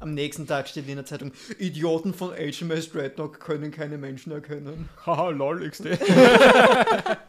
Am 0.00 0.14
nächsten 0.14 0.46
Tag 0.46 0.68
steht 0.68 0.88
in 0.88 0.96
der 0.96 1.04
Zeitung, 1.04 1.32
Idioten 1.58 2.14
von 2.14 2.30
HMS 2.30 2.90
Dreadnought 2.92 3.40
können 3.40 3.72
keine 3.72 3.98
Menschen 3.98 4.30
erkennen. 4.32 4.88
Haha, 5.04 5.30
lol, 5.30 5.68
XD. 5.68 5.86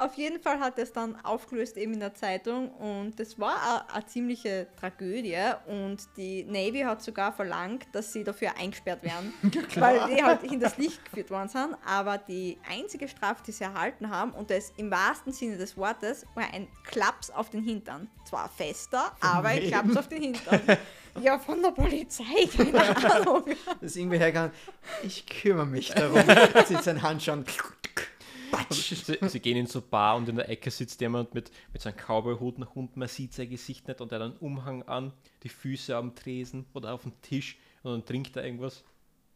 Auf 0.00 0.14
jeden 0.14 0.40
Fall 0.40 0.60
hat 0.60 0.78
er 0.78 0.84
es 0.84 0.92
dann 0.92 1.16
aufgelöst 1.24 1.76
eben 1.76 1.94
in 1.94 1.98
der 1.98 2.14
Zeitung 2.14 2.70
und 2.70 3.18
das 3.18 3.36
war 3.36 3.84
eine 3.92 4.06
ziemliche 4.06 4.68
Tragödie 4.78 5.36
und 5.66 5.98
die 6.16 6.44
Navy 6.44 6.82
hat 6.82 7.02
sogar 7.02 7.32
verlangt, 7.32 7.88
dass 7.90 8.12
sie 8.12 8.22
dafür 8.22 8.52
eingesperrt 8.56 9.02
werden, 9.02 9.34
weil 9.74 10.00
die 10.06 10.22
halt 10.22 10.42
hinters 10.42 10.78
Licht 10.78 11.04
geführt 11.04 11.30
worden 11.32 11.48
sind. 11.48 11.76
Aber 11.84 12.16
die 12.16 12.58
einzige 12.70 13.08
Strafe, 13.08 13.42
die 13.44 13.50
sie 13.50 13.64
erhalten 13.64 14.08
haben 14.08 14.30
und 14.34 14.50
das 14.50 14.72
im 14.76 14.88
wahrsten 14.88 15.32
Sinne 15.32 15.56
des 15.56 15.76
Wortes, 15.76 16.24
war 16.36 16.44
ein 16.54 16.68
Klaps 16.84 17.30
auf 17.30 17.50
den 17.50 17.64
Hintern. 17.64 18.08
Zwar 18.24 18.48
fester, 18.50 19.16
aber 19.20 19.48
ein? 19.48 19.64
Klaps 19.64 19.96
auf 19.96 20.08
den 20.08 20.22
Hintern. 20.22 20.60
Ja, 21.20 21.36
von 21.36 21.60
der 21.60 21.70
Polizei, 21.70 22.46
keine 22.56 22.78
Ahnung. 23.12 23.42
Das 23.80 23.90
ist 23.90 23.96
irgendwie 23.96 24.18
hergegangen, 24.18 24.52
ich 25.02 25.26
kümmere 25.26 25.66
mich 25.66 25.88
darum. 25.88 26.22
Sitzt 26.64 26.84
sein 26.84 27.02
Handschauen. 27.02 27.42
Batsch. 27.42 27.58
Sie, 28.70 29.18
sie 29.20 29.40
gehen 29.40 29.56
in 29.56 29.66
so 29.66 29.80
Bar 29.80 30.16
und 30.16 30.28
in 30.28 30.36
der 30.36 30.48
Ecke 30.48 30.70
sitzt 30.70 31.00
jemand 31.00 31.34
mit, 31.34 31.50
mit 31.72 31.82
so 31.82 31.88
einem 31.88 31.98
Cowboy-Hut 31.98 32.58
nach 32.58 32.74
unten, 32.74 32.98
man 32.98 33.08
sieht 33.08 33.32
sein 33.32 33.48
Gesicht 33.48 33.88
nicht 33.88 34.00
und 34.00 34.12
er 34.12 34.18
hat 34.18 34.24
einen 34.26 34.36
Umhang 34.38 34.82
an, 34.82 35.12
die 35.42 35.48
Füße 35.48 35.96
am 35.96 36.14
Tresen 36.14 36.66
oder 36.74 36.92
auf 36.92 37.02
dem 37.02 37.20
Tisch 37.22 37.58
und 37.82 37.92
dann 37.92 38.04
trinkt 38.04 38.36
er 38.36 38.44
irgendwas. 38.44 38.84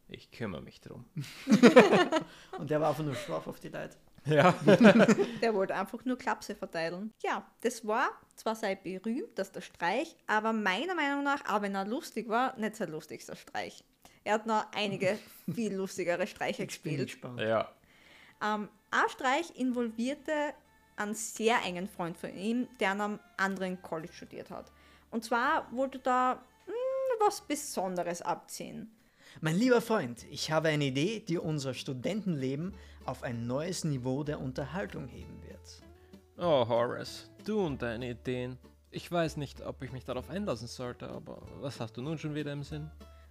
Ich 0.09 0.31
kümmere 0.31 0.61
mich 0.61 0.81
drum. 0.81 1.07
Und 2.59 2.71
der 2.71 2.81
war 2.81 2.91
einfach 2.91 3.05
nur 3.05 3.15
scharf 3.15 3.47
auf 3.47 3.61
die 3.61 3.69
Leute. 3.69 3.97
Ja. 4.27 4.53
Der 5.41 5.55
wollte 5.55 5.75
einfach 5.75 6.05
nur 6.05 6.17
Klapse 6.17 6.55
verteilen. 6.55 7.13
Ja, 7.23 7.47
das 7.61 7.87
war 7.87 8.11
zwar 8.37 8.55
sehr 8.55 8.77
berühmt, 8.77 9.37
dass 9.37 9.51
der 9.51 9.63
Streich, 9.63 10.15
aber 10.27 10.53
meiner 10.53 10.95
Meinung 10.95 11.25
nach, 11.25 11.45
auch 11.49 11.63
wenn 11.63 11.75
er 11.75 11.85
lustig 11.87 12.29
war, 12.29 12.57
nicht 12.59 12.77
sein 12.77 12.91
lustigster 12.91 13.35
Streich. 13.35 13.83
Er 14.23 14.35
hat 14.35 14.47
noch 14.47 14.67
einige 14.75 15.19
viel 15.55 15.75
lustigere 15.75 16.27
Streiche 16.27 16.67
gespielt. 16.67 17.19
Ja. 17.39 17.73
Ähm, 18.43 18.69
ein 18.91 19.09
Streich 19.09 19.57
involvierte 19.57 20.55
einen 20.97 21.15
sehr 21.15 21.63
engen 21.65 21.89
Freund 21.89 22.17
von 22.17 22.35
ihm, 22.37 22.69
der 22.81 22.91
an 22.91 23.01
einem 23.01 23.21
anderen 23.37 23.81
College 23.83 24.13
studiert 24.13 24.51
hat. 24.51 24.71
Und 25.11 25.25
zwar 25.25 25.67
wollte 25.73 25.99
da 25.99 26.43
hm, 26.67 26.75
was 27.21 27.41
Besonderes 27.41 28.23
abziehen. 28.23 28.91
Mein 29.41 29.57
lieber 29.57 29.81
Freund, 29.81 30.27
ich 30.31 30.51
habe 30.51 30.69
eine 30.69 30.85
Idee, 30.85 31.21
die 31.21 31.39
unser 31.39 31.73
Studentenleben 31.73 32.75
auf 33.07 33.23
ein 33.23 33.47
neues 33.47 33.85
Niveau 33.85 34.25
der 34.25 34.41
Unterhaltung 34.41 35.09
heben 35.09 35.43
wird. 35.43 35.83
Oh, 36.37 36.67
Horace, 36.69 37.31
du 37.45 37.65
und 37.65 37.81
deine 37.81 38.11
Ideen. 38.11 38.59
Ich 38.91 39.11
weiß 39.11 39.39
nicht, 39.39 39.63
ob 39.63 39.83
ich 39.83 39.93
mich 39.93 40.05
darauf 40.05 40.29
einlassen 40.29 40.69
sollte, 40.69 41.09
aber 41.09 41.41
was 41.61 41.81
hast 41.81 41.97
du 41.97 42.03
nun 42.03 42.19
schon 42.19 42.35
wieder 42.35 42.53
im 42.53 42.63
Sinn? 42.63 42.91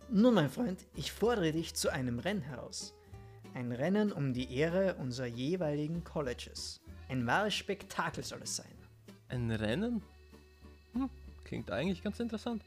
Nun, 0.10 0.34
mein 0.34 0.50
Freund, 0.50 0.88
ich 0.96 1.12
fordere 1.12 1.52
dich 1.52 1.76
zu 1.76 1.90
einem 1.90 2.20
Rennen 2.20 2.42
heraus. 2.42 2.96
Ein 3.54 3.72
Rennen 3.74 4.12
um 4.12 4.34
die 4.34 4.56
Ehre 4.56 4.96
unserer 4.96 5.28
jeweiligen 5.28 6.04
Colleges. 6.04 6.80
Ein 7.10 7.28
wahres 7.28 7.54
Spektakel 7.54 8.24
soll 8.24 8.40
es 8.44 8.56
sein. 8.56 8.72
Ein 9.28 9.52
Rennen? 9.52 10.02
Hm, 10.94 11.10
klingt 11.44 11.70
eigentlich 11.70 12.02
ganz 12.02 12.20
interessant. 12.20 12.64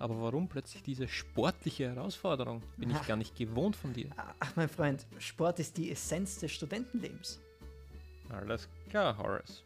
Aber 0.00 0.20
warum 0.20 0.48
plötzlich 0.48 0.82
diese 0.82 1.08
sportliche 1.08 1.88
Herausforderung? 1.88 2.62
Bin 2.76 2.90
ich 2.90 2.96
Ach. 2.96 3.06
gar 3.06 3.16
nicht 3.16 3.36
gewohnt 3.36 3.76
von 3.76 3.92
dir. 3.92 4.10
Ach, 4.40 4.56
mein 4.56 4.68
Freund, 4.68 5.06
Sport 5.18 5.60
ist 5.60 5.76
die 5.76 5.90
Essenz 5.90 6.38
des 6.38 6.52
Studentenlebens. 6.52 7.40
Alles 8.30 8.68
klar, 8.90 9.16
Horace. 9.18 9.62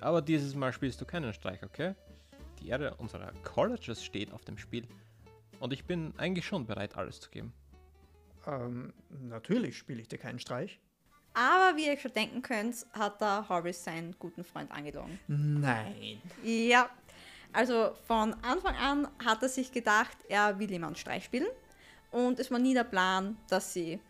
Aber 0.00 0.22
dieses 0.22 0.54
Mal 0.54 0.72
spielst 0.72 1.00
du 1.00 1.04
keinen 1.04 1.32
Streich, 1.32 1.62
okay? 1.62 1.94
Die 2.60 2.68
Ehre 2.68 2.94
unserer 2.96 3.32
Colleges 3.44 4.04
steht 4.04 4.32
auf 4.32 4.44
dem 4.44 4.58
Spiel. 4.58 4.86
Und 5.58 5.72
ich 5.72 5.84
bin 5.84 6.12
eigentlich 6.18 6.46
schon 6.46 6.66
bereit, 6.66 6.96
alles 6.96 7.20
zu 7.20 7.30
geben. 7.30 7.52
Ähm, 8.46 8.92
natürlich 9.08 9.76
spiele 9.76 10.00
ich 10.00 10.08
dir 10.08 10.18
keinen 10.18 10.38
Streich. 10.38 10.78
Aber 11.34 11.76
wie 11.76 11.86
ihr 11.86 11.98
schon 11.98 12.12
denken 12.14 12.40
könnt, 12.40 12.86
hat 12.92 13.20
der 13.20 13.46
Horace 13.48 13.84
seinen 13.84 14.16
guten 14.18 14.42
Freund 14.42 14.70
angelogen. 14.70 15.18
Nein. 15.26 16.22
Ja, 16.42 16.88
also 17.52 17.94
von 18.06 18.34
Anfang 18.42 18.74
an 18.76 19.08
hat 19.22 19.42
er 19.42 19.48
sich 19.48 19.70
gedacht, 19.70 20.16
er 20.28 20.58
will 20.58 20.72
einen 20.72 20.96
Streich 20.96 21.24
spielen. 21.24 21.48
Und 22.10 22.38
es 22.38 22.50
war 22.50 22.58
nie 22.58 22.72
der 22.72 22.84
Plan, 22.84 23.36
dass 23.48 23.72
sie 23.74 24.00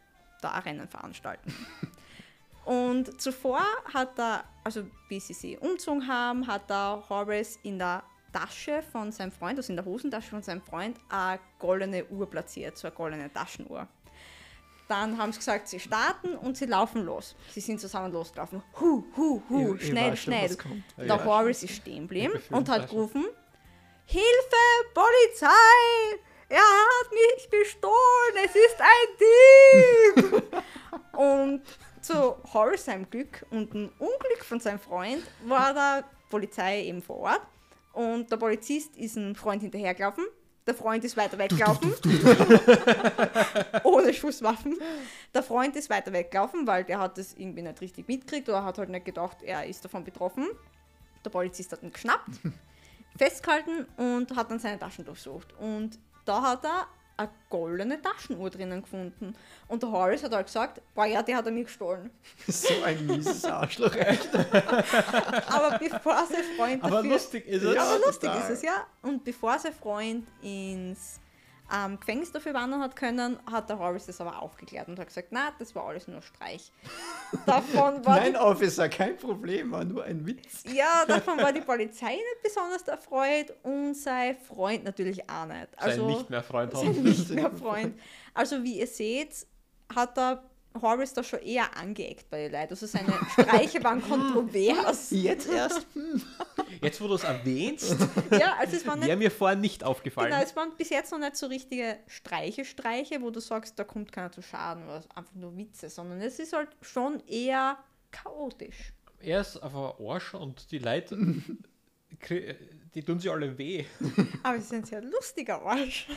da 0.40 0.58
Rennen 0.58 0.86
veranstalten. 0.86 1.52
Und 2.64 3.20
zuvor 3.20 3.62
hat 3.92 4.18
er, 4.18 4.44
also 4.64 4.86
wie 5.08 5.20
sie 5.20 5.34
sie 5.34 5.56
umgezogen 5.56 6.06
haben, 6.06 6.46
hat 6.46 6.68
der 6.68 7.02
Horace 7.08 7.58
in 7.62 7.78
der 7.78 8.02
Tasche 8.32 8.82
von 8.82 9.12
seinem 9.12 9.32
Freund, 9.32 9.58
also 9.58 9.72
in 9.72 9.76
der 9.76 9.84
Hosentasche 9.84 10.30
von 10.30 10.42
seinem 10.42 10.62
Freund, 10.62 10.98
eine 11.08 11.40
goldene 11.58 12.04
Uhr 12.06 12.28
platziert, 12.28 12.76
so 12.76 12.88
eine 12.88 12.96
goldene 12.96 13.32
Taschenuhr. 13.32 13.88
Dann 14.88 15.18
haben 15.18 15.32
sie 15.32 15.38
gesagt, 15.38 15.66
sie 15.68 15.80
starten 15.80 16.36
und 16.36 16.56
sie 16.56 16.66
laufen 16.66 17.04
los. 17.04 17.34
Sie 17.52 17.60
sind 17.60 17.80
zusammen 17.80 18.12
losgelaufen. 18.12 18.62
Hu, 18.80 19.04
hu, 19.16 19.42
hu, 19.48 19.74
Ich- 19.74 19.82
ich 19.82 19.88
schnell, 19.88 20.16
schon, 20.16 20.32
schnell. 20.32 20.56
kommt. 20.56 20.84
Der 20.96 21.06
Ja. 21.06 21.24
Horace 21.24 21.64
ist 21.64 21.74
stehen 21.76 22.02
geblieben 22.02 22.34
Ich 22.36 22.50
und 22.52 22.68
hat 22.68 22.82
schon. 22.82 22.90
gerufen, 22.90 23.24
Hilfe, 24.04 24.56
Polizei! 24.94 26.20
Er 26.48 26.58
hat 26.58 27.10
mich 27.10 27.50
bestohlen, 27.50 28.36
es 28.44 28.54
ist 28.54 28.76
ein 28.80 30.30
Dieb! 30.30 30.42
und 31.18 31.62
zu 32.00 32.36
Horace 32.54 32.84
seinem 32.84 33.10
Glück 33.10 33.44
und 33.50 33.74
dem 33.74 33.88
Unglück 33.98 34.44
von 34.44 34.60
seinem 34.60 34.78
Freund 34.78 35.24
war 35.46 35.74
der 35.74 36.04
Polizei 36.30 36.82
eben 36.84 37.02
vor 37.02 37.16
Ort. 37.18 37.42
Und 37.92 38.30
der 38.30 38.36
Polizist 38.36 38.96
ist 38.96 39.16
einem 39.16 39.34
Freund 39.34 39.62
hinterhergelaufen. 39.62 40.24
Der 40.66 40.74
Freund 40.74 41.04
ist 41.04 41.16
weiter 41.16 41.38
weggelaufen. 41.38 41.94
Ohne 43.84 44.12
Schusswaffen. 44.12 44.76
Der 45.32 45.44
Freund 45.44 45.76
ist 45.76 45.88
weiter 45.90 46.12
weggelaufen, 46.12 46.66
weil 46.66 46.82
der 46.82 46.98
hat 46.98 47.18
das 47.18 47.34
irgendwie 47.34 47.62
nicht 47.62 47.80
richtig 47.80 48.08
mitgekriegt 48.08 48.48
oder 48.48 48.64
hat 48.64 48.78
halt 48.78 48.88
nicht 48.88 49.04
gedacht, 49.04 49.42
er 49.42 49.64
ist 49.64 49.84
davon 49.84 50.02
betroffen. 50.02 50.48
Der 51.24 51.30
Polizist 51.30 51.70
hat 51.70 51.82
ihn 51.84 51.92
geschnappt, 51.92 52.40
festgehalten 53.16 53.86
und 53.96 54.34
hat 54.34 54.50
dann 54.50 54.58
seine 54.58 54.78
Taschen 54.78 55.04
durchsucht. 55.04 55.52
Und 55.58 56.00
da 56.24 56.42
hat 56.42 56.64
er 56.64 56.88
eine 57.16 57.30
goldene 57.48 58.00
Taschenuhr 58.00 58.50
drinnen 58.50 58.82
gefunden. 58.82 59.34
Und 59.68 59.82
der 59.82 59.90
Horace 59.90 60.24
hat 60.24 60.32
halt 60.32 60.46
gesagt, 60.46 60.82
boah 60.94 61.06
ja, 61.06 61.22
die 61.22 61.34
hat 61.34 61.46
er 61.46 61.52
mir 61.52 61.64
gestohlen. 61.64 62.10
So 62.46 62.82
ein 62.84 63.06
mieses 63.06 63.44
Arschloch. 63.44 63.94
echt. 63.96 64.34
Aber 64.34 65.78
bevor 65.78 66.26
sein 66.26 66.44
Freund 66.56 66.84
Aber 66.84 66.96
dafür... 66.96 67.10
lustig 67.12 67.46
ist 67.46 67.62
es. 67.62 67.74
Ja. 67.74 67.82
Aber 67.82 67.98
lustig 68.06 68.30
total. 68.30 68.42
ist 68.42 68.50
es, 68.50 68.62
ja. 68.62 68.86
Und 69.02 69.24
bevor 69.24 69.58
sein 69.58 69.72
Freund 69.72 70.26
ins 70.42 71.20
ähm, 71.74 71.98
Gefängnis 71.98 72.30
dafür 72.32 72.54
wandern 72.54 72.80
hat 72.80 72.96
können, 72.96 73.38
hat 73.50 73.68
der 73.68 73.78
Horace 73.78 74.06
das 74.06 74.20
aber 74.20 74.40
aufgeklärt 74.40 74.88
und 74.88 74.98
hat 74.98 75.08
gesagt, 75.08 75.28
na, 75.30 75.52
das 75.58 75.74
war 75.74 75.84
alles 75.86 76.06
nur 76.06 76.22
Streich. 76.22 76.70
Davon 77.46 78.04
war 78.04 78.16
Nein, 78.20 78.32
die, 78.32 78.38
Officer, 78.38 78.88
kein 78.88 79.16
Problem, 79.16 79.72
war 79.72 79.84
nur 79.84 80.04
ein 80.04 80.24
Witz. 80.26 80.64
ja, 80.72 81.04
davon 81.08 81.38
war 81.38 81.52
die 81.52 81.60
Polizei 81.60 82.12
nicht 82.12 82.42
besonders 82.42 82.82
erfreut 82.82 83.52
und 83.64 83.94
sein 83.94 84.36
Freund 84.36 84.84
natürlich 84.84 85.28
auch 85.28 85.46
nicht. 85.46 85.68
Also, 85.76 86.02
Sein 86.06 86.16
nicht 86.16 86.30
mehr 86.30 86.42
Freund 86.42 86.72
sein 86.72 86.86
haben. 86.88 87.02
nicht 87.02 87.30
mehr 87.30 87.50
Freund. 87.56 87.98
Also 88.34 88.62
wie 88.62 88.78
ihr 88.78 88.86
seht, 88.86 89.46
hat 89.94 90.16
der 90.16 90.42
Horace 90.82 91.12
da 91.14 91.22
schon 91.22 91.40
eher 91.40 91.76
angeeckt 91.76 92.30
bei 92.30 92.42
den 92.42 92.52
Leuten. 92.52 92.70
Also 92.70 92.86
seine 92.86 93.12
Streiche 93.32 93.82
waren 93.84 94.02
kontrovers. 94.02 95.10
Jetzt 95.10 95.48
erst? 95.48 95.86
Hm. 95.94 96.22
Jetzt, 96.80 97.00
wo 97.00 97.08
du 97.08 97.14
es 97.14 97.24
erwähnst, 97.24 97.96
Ja, 98.30 98.56
also 98.58 98.76
es 98.76 98.86
waren 98.86 99.00
wäre 99.00 99.16
mir 99.16 99.30
vorher 99.30 99.56
nicht 99.56 99.84
aufgefallen. 99.84 100.30
Genau, 100.30 100.42
es 100.42 100.54
waren 100.56 100.72
bis 100.76 100.90
jetzt 100.90 101.10
noch 101.12 101.18
nicht 101.18 101.36
so 101.36 101.46
richtige 101.46 101.98
Streiche-Streiche, 102.06 103.22
wo 103.22 103.30
du 103.30 103.40
sagst, 103.40 103.78
da 103.78 103.84
kommt 103.84 104.12
keiner 104.12 104.32
zu 104.32 104.42
Schaden 104.42 104.84
oder 104.84 105.02
einfach 105.14 105.34
nur 105.34 105.56
Witze, 105.56 105.88
sondern 105.88 106.20
es 106.20 106.38
ist 106.38 106.52
halt 106.52 106.68
schon 106.82 107.20
eher 107.26 107.78
chaotisch. 108.10 108.92
Er 109.20 109.40
ist 109.40 109.56
einfach 109.62 109.98
ein 109.98 110.06
Arsch 110.06 110.34
und 110.34 110.70
die 110.70 110.78
Leute, 110.78 111.16
die 112.94 113.02
tun 113.02 113.18
sich 113.18 113.30
alle 113.30 113.56
weh. 113.56 113.84
Aber 114.42 114.56
es 114.56 114.64
ist 114.64 114.72
ein 114.72 114.84
sehr 114.84 115.02
lustiger 115.02 115.62
Arsch. 115.62 116.08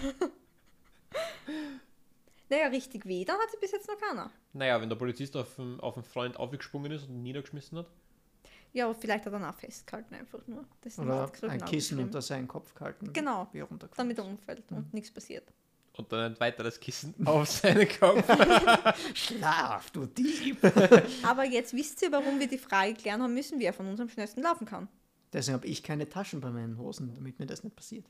naja, 2.50 2.68
richtig 2.68 3.06
weh, 3.06 3.24
dann 3.26 3.38
hat 3.38 3.52
sie 3.52 3.58
bis 3.58 3.72
jetzt 3.72 3.88
noch 3.88 3.98
keiner. 3.98 4.32
Naja, 4.54 4.82
wenn 4.82 4.90
der 4.90 4.96
Polizist 4.96 5.36
auf 5.38 5.56
den, 5.56 5.80
auf 5.80 5.94
den 5.94 6.04
Freund 6.04 6.38
aufgesprungen 6.38 6.92
ist 6.92 7.04
und 7.04 7.16
ihn 7.16 7.24
niedergeschmissen 7.24 7.78
hat. 7.78 7.88
Ja, 8.74 8.86
aber 8.86 8.96
vielleicht 8.96 9.26
hat 9.26 9.34
er 9.34 9.40
ihn 9.40 9.46
auch 9.46 9.56
festgehalten 9.56 10.16
einfach 10.16 10.46
nur. 10.48 10.66
Das 10.82 10.94
ist 10.94 11.00
Oder 11.00 11.24
nicht 11.24 11.44
ein 11.44 11.58
genau 11.58 11.66
Kissen 11.66 12.00
unter 12.00 12.22
seinen 12.22 12.48
Kopf 12.48 12.74
gehalten. 12.74 13.12
Genau, 13.14 13.48
er 13.54 13.68
damit 13.96 14.18
er 14.18 14.26
umfällt 14.26 14.64
und 14.72 14.94
nichts 14.94 15.12
passiert. 15.12 15.52
Und 15.94 16.12
dann 16.12 16.32
ein 16.32 16.40
weiteres 16.40 16.80
Kissen 16.80 17.14
auf 17.26 17.50
seinen 17.50 17.88
Kopf. 17.88 18.24
Schlaf, 19.14 19.92
du 19.92 20.06
Dieb! 20.06 20.58
Aber 21.24 21.46
jetzt 21.46 21.74
wisst 21.74 22.02
ihr, 22.02 22.12
warum 22.12 22.40
wir 22.40 22.48
die 22.48 22.58
Frage 22.58 22.94
klären 22.94 23.22
haben 23.22 23.34
müssen, 23.34 23.60
wer 23.60 23.74
von 23.74 23.88
uns 23.88 24.00
am 24.00 24.10
schnellsten 24.10 24.42
laufen 24.42 24.66
kann. 24.66 24.88
Deswegen 25.34 25.56
habe 25.56 25.68
ich 25.68 25.84
keine 25.84 26.08
Taschen 26.08 26.42
bei 26.42 26.50
meinen 26.50 26.78
Hosen, 26.78 27.14
damit 27.14 27.40
mir 27.40 27.46
das 27.46 27.64
nicht 27.64 27.76
passiert. 27.76 28.06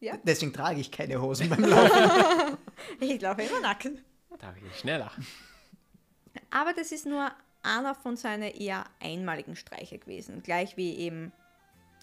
Ja. 0.00 0.18
Deswegen 0.22 0.52
trage 0.52 0.80
ich 0.80 0.90
keine 0.90 1.20
Hosen 1.20 1.48
beim 1.48 1.64
Laufen. 1.64 2.58
Ich 3.00 3.20
laufe 3.20 3.42
immer 3.42 3.60
nackt. 3.60 3.90
Da 4.38 4.50
bin 4.50 4.66
ich 4.66 4.78
schneller. 4.78 5.10
Aber 6.50 6.72
das 6.72 6.92
ist 6.92 7.06
nur 7.06 7.30
einer 7.62 7.94
von 7.94 8.16
seinen 8.16 8.50
eher 8.50 8.84
einmaligen 9.00 9.56
Streiche 9.56 9.98
gewesen. 9.98 10.42
Gleich 10.42 10.76
wie 10.76 10.96
eben 10.96 11.32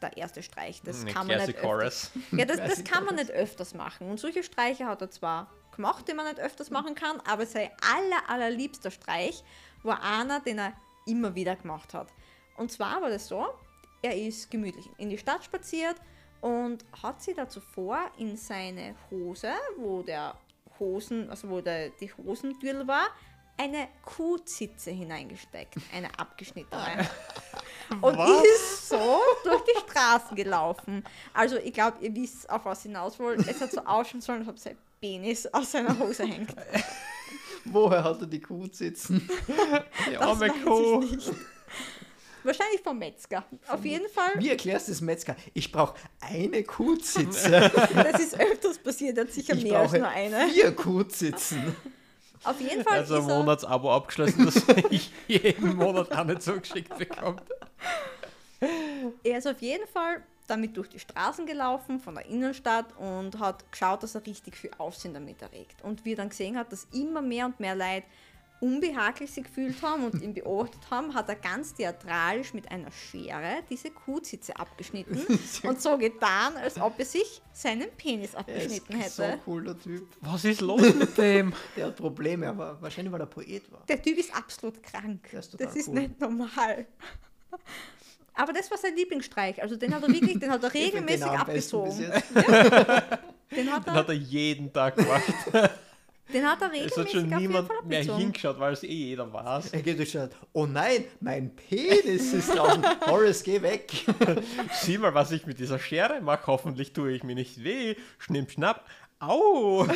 der 0.02 0.18
erste 0.18 0.42
Streich. 0.42 0.82
Das 0.84 1.06
Ein 1.06 1.14
kann 1.14 1.28
man 1.28 1.38
nicht 1.38 1.50
öfters. 1.50 1.62
Chorus. 1.62 2.12
Ja, 2.32 2.46
das, 2.46 2.58
das 2.58 2.84
kann 2.84 3.06
man 3.06 3.16
nicht 3.16 3.32
öfters 3.32 3.74
machen. 3.74 4.10
Und 4.10 4.20
solche 4.20 4.44
Streiche 4.44 4.86
hat 4.86 5.02
er 5.02 5.12
zwar 5.12 5.52
gemacht, 5.76 6.08
die 6.08 6.14
man 6.14 6.26
nicht 6.26 6.40
öfters 6.40 6.70
machen 6.70 6.96
kann, 6.96 7.20
aber 7.22 7.46
sein 7.46 7.70
aller, 7.82 8.30
allerliebster 8.30 8.92
Streich 8.92 9.44
war 9.84 10.02
einer, 10.04 10.40
den 10.40 10.60
er 10.60 10.74
immer 11.06 11.34
wieder 11.36 11.56
gemacht 11.56 11.94
hat. 11.94 12.10
Und 12.58 12.72
zwar 12.72 13.02
war 13.02 13.10
das 13.10 13.28
so, 13.28 13.48
er 14.02 14.18
ist 14.18 14.52
gemütlich 14.52 14.90
in 14.98 15.10
die 15.10 15.18
Stadt 15.18 15.44
spaziert 15.44 15.96
und 16.42 16.84
hat 17.02 17.22
sie 17.22 17.34
da 17.34 17.48
zuvor 17.48 18.12
in 18.18 18.36
seine 18.36 18.96
Hose, 19.10 19.54
wo 19.78 20.02
der 20.02 20.36
Hosen, 20.82 21.30
also 21.30 21.50
wo 21.50 21.62
der, 21.62 21.92
die 21.92 22.12
Hosentürl 22.12 22.86
war, 22.88 23.08
eine 23.58 23.88
Kuhzitze 24.04 24.92
hineingesteckt, 24.92 25.76
eine 25.94 26.08
abgeschnittene. 26.20 27.08
Und 28.02 28.18
ist 28.44 28.90
so 28.90 29.20
durch 29.44 29.62
die 29.64 29.80
Straßen 29.90 30.36
gelaufen. 30.36 31.04
Also 31.34 31.58
ich 31.58 31.74
glaube, 31.74 31.98
ihr 32.02 32.16
wisst, 32.16 32.50
auf 32.50 32.66
was 32.66 32.84
hinaus 32.84 33.20
wollt. 33.20 33.46
Es 33.48 33.60
hat 33.60 33.72
so 33.72 33.82
ausschauen 33.82 34.22
sollen, 34.22 34.40
als 34.40 34.50
ob 34.50 34.60
sein 34.60 34.78
Penis 35.02 35.46
aus 35.48 35.72
seiner 35.72 35.98
Hose 36.00 36.24
hängt. 36.24 36.56
Woher 37.66 38.04
hat 38.04 38.22
er 38.22 38.28
die 38.28 38.40
Kuh 38.40 38.68
sitzen? 38.72 39.30
Die 40.08 40.14
Das 40.14 40.22
arme 40.22 40.50
Kuh. 40.50 41.06
Wahrscheinlich 42.44 42.82
vom 42.82 42.98
Metzger. 42.98 43.44
Auf 43.68 43.86
jeden 43.86 44.10
Fall, 44.10 44.32
Wie 44.38 44.50
erklärst 44.50 44.88
du 44.88 44.92
das 44.92 45.02
Metzger? 45.02 45.36
Ich 45.54 45.72
brauche 45.72 45.96
eine 46.20 46.64
Kuhzitze. 46.64 47.72
das 47.96 48.20
ist 48.22 48.40
öfters 48.40 48.78
passiert, 48.80 49.18
er 49.18 49.26
hat 49.26 49.32
sicher 49.32 49.56
Ich 49.56 49.64
mehr 49.64 49.80
als 49.80 49.92
brauche 49.92 50.00
nur 50.00 50.10
eine. 50.10 50.48
vier 50.50 50.72
Kuhzitzen. 50.76 51.76
Auf 52.44 52.60
jeden 52.60 52.84
Fall 52.84 53.00
Also 53.00 53.16
ein 53.16 53.22
ist 53.22 53.28
Monatsabo 53.28 53.94
abgeschlossen, 53.94 54.46
das 54.46 54.64
ich 54.90 55.12
jeden 55.28 55.76
Monat 55.76 56.12
auch 56.12 56.24
nicht 56.24 56.42
zugeschickt 56.42 56.98
bekommt. 56.98 57.44
er 59.24 59.38
ist 59.38 59.48
auf 59.48 59.62
jeden 59.62 59.88
Fall 59.88 60.24
damit 60.48 60.76
durch 60.76 60.90
die 60.90 61.00
Straßen 61.00 61.46
gelaufen 61.46 62.00
von 62.00 62.16
der 62.16 62.26
Innenstadt 62.26 62.88
und 62.98 63.40
hat 63.40 63.72
geschaut, 63.72 64.04
dass 64.04 64.16
er 64.16 64.26
richtig 64.26 64.58
viel 64.58 64.72
Aufsehen 64.78 65.14
damit 65.14 65.42
erregt. 65.42 65.82
Und 65.84 66.04
wie 66.04 66.14
er 66.14 66.18
dann 66.18 66.30
gesehen 66.30 66.58
hat, 66.58 66.72
dass 66.72 66.88
immer 66.94 67.22
mehr 67.22 67.46
und 67.46 67.60
mehr 67.60 67.76
Leute 67.76 68.04
unbehaglich 68.62 69.32
sich 69.32 69.44
gefühlt 69.44 69.82
haben 69.82 70.06
und 70.06 70.22
ihn 70.22 70.34
beobachtet 70.34 70.82
haben, 70.90 71.14
hat 71.14 71.28
er 71.28 71.36
ganz 71.36 71.74
theatralisch 71.74 72.54
mit 72.54 72.72
einer 72.72 72.92
Schere 72.92 73.64
diese 73.70 73.90
Kuhzitze 73.92 74.56
abgeschnitten 74.56 75.20
und 75.64 75.82
so 75.82 75.98
getan, 75.98 76.56
als 76.56 76.80
ob 76.80 76.98
er 76.98 77.06
sich 77.06 77.42
seinen 77.52 77.90
Penis 77.98 78.22
Er 78.22 78.28
ist 78.28 78.36
abgeschnitten 78.38 78.94
so 78.94 79.00
hätte. 79.00 79.26
ein 79.34 79.44
cooler 79.44 79.78
Typ. 79.80 80.08
Was 80.22 80.46
ist 80.46 80.62
los 80.62 80.94
mit 80.94 81.18
dem? 81.18 81.54
Der 81.76 81.88
hat 81.88 81.96
Probleme, 81.98 82.48
aber 82.48 82.82
wahrscheinlich, 82.82 83.12
weil 83.12 83.22
er 83.22 83.26
Poet 83.26 83.70
war. 83.72 83.84
Der 83.88 84.02
Typ 84.02 84.18
ist 84.18 84.34
absolut 84.34 84.82
krank. 84.84 85.34
Ist 85.34 85.52
total 85.52 85.68
das 85.68 85.76
ist 85.76 85.88
cool. 85.90 85.96
nicht 85.96 86.20
normal. 86.20 86.86
Aber 88.34 88.54
das 88.54 88.72
war 88.72 88.78
sein 88.78 88.96
Lieblingsstreich. 88.96 89.62
Also 89.62 89.76
den 89.76 89.94
hat 89.94 90.04
er 90.04 90.10
wirklich, 90.10 90.40
den 90.40 90.50
hat 90.50 90.64
er 90.64 90.70
den 90.70 90.82
regelmäßig 90.82 91.26
abgezogen. 91.28 92.00
jetzt. 92.00 92.24
Den 93.54 93.70
hat 93.70 93.86
Den 93.86 93.94
er, 93.94 94.00
hat 94.00 94.08
er 94.08 94.14
jeden 94.16 94.72
Tag 94.72 94.96
gemacht. 94.96 95.24
Den 96.34 96.46
hat 96.46 96.62
er 96.62 96.68
Es 96.68 96.74
regelmäßig 96.74 96.98
hat 96.98 97.12
schon 97.12 97.40
niemand 97.40 97.70
mehr 97.86 98.04
hingeschaut, 98.04 98.60
weil 98.60 98.74
es 98.74 98.84
eh 98.84 98.88
jeder 98.88 99.32
weiß. 99.32 99.74
Er 99.74 99.82
geht 99.82 99.98
durch 99.98 100.12
die 100.12 100.18
Stadt. 100.18 100.36
Oh 100.54 100.66
nein, 100.66 101.06
mein 101.20 101.56
Penis 101.56 102.34
ist 102.34 102.56
draußen. 102.56 102.84
Horace, 103.08 103.44
geh 103.44 103.62
weg. 103.62 103.92
Sieh 104.74 104.98
mal, 104.98 105.14
was 105.14 105.32
ich 105.32 105.46
mit 105.46 105.60
dieser 105.60 105.80
Schere 105.80 106.22
mache. 106.22 106.48
Hoffentlich 106.48 106.94
tue 106.94 107.12
ich 107.12 107.24
mir 107.24 107.36
nicht 107.36 107.64
weh. 107.64 107.96
Schnipp, 108.18 108.52
schnapp. 108.52 108.86
Au! 109.20 109.88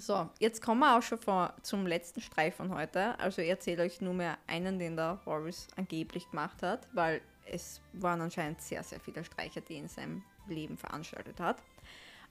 So, 0.00 0.28
jetzt 0.38 0.62
kommen 0.62 0.78
wir 0.80 0.96
auch 0.96 1.02
schon 1.02 1.18
vor, 1.18 1.54
zum 1.62 1.84
letzten 1.84 2.20
Streich 2.20 2.54
von 2.54 2.72
heute. 2.72 3.18
Also 3.18 3.42
ich 3.42 3.48
erzähle 3.48 3.82
euch 3.82 4.00
nur 4.00 4.14
mehr 4.14 4.38
einen, 4.46 4.78
den 4.78 4.94
der 4.94 5.18
Horace 5.26 5.66
angeblich 5.74 6.30
gemacht 6.30 6.62
hat, 6.62 6.86
weil 6.92 7.20
es 7.50 7.80
waren 7.94 8.20
anscheinend 8.20 8.60
sehr, 8.60 8.84
sehr 8.84 9.00
viele 9.00 9.24
Streiche, 9.24 9.60
die 9.60 9.74
er 9.74 9.80
in 9.80 9.88
seinem 9.88 10.22
Leben 10.46 10.76
veranstaltet 10.76 11.40
hat. 11.40 11.62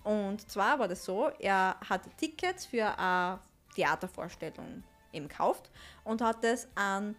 Und 0.04 0.50
zwar 0.50 0.80
war 0.80 0.88
das 0.88 1.04
so, 1.04 1.30
er 1.40 1.76
hat 1.88 2.02
Tickets 2.18 2.66
für 2.66 2.98
eine 2.98 3.40
Theatervorstellung 3.76 4.84
eben 5.12 5.28
gekauft 5.28 5.70
und 6.04 6.22
hat 6.22 6.44
es 6.44 6.68
an 6.76 7.16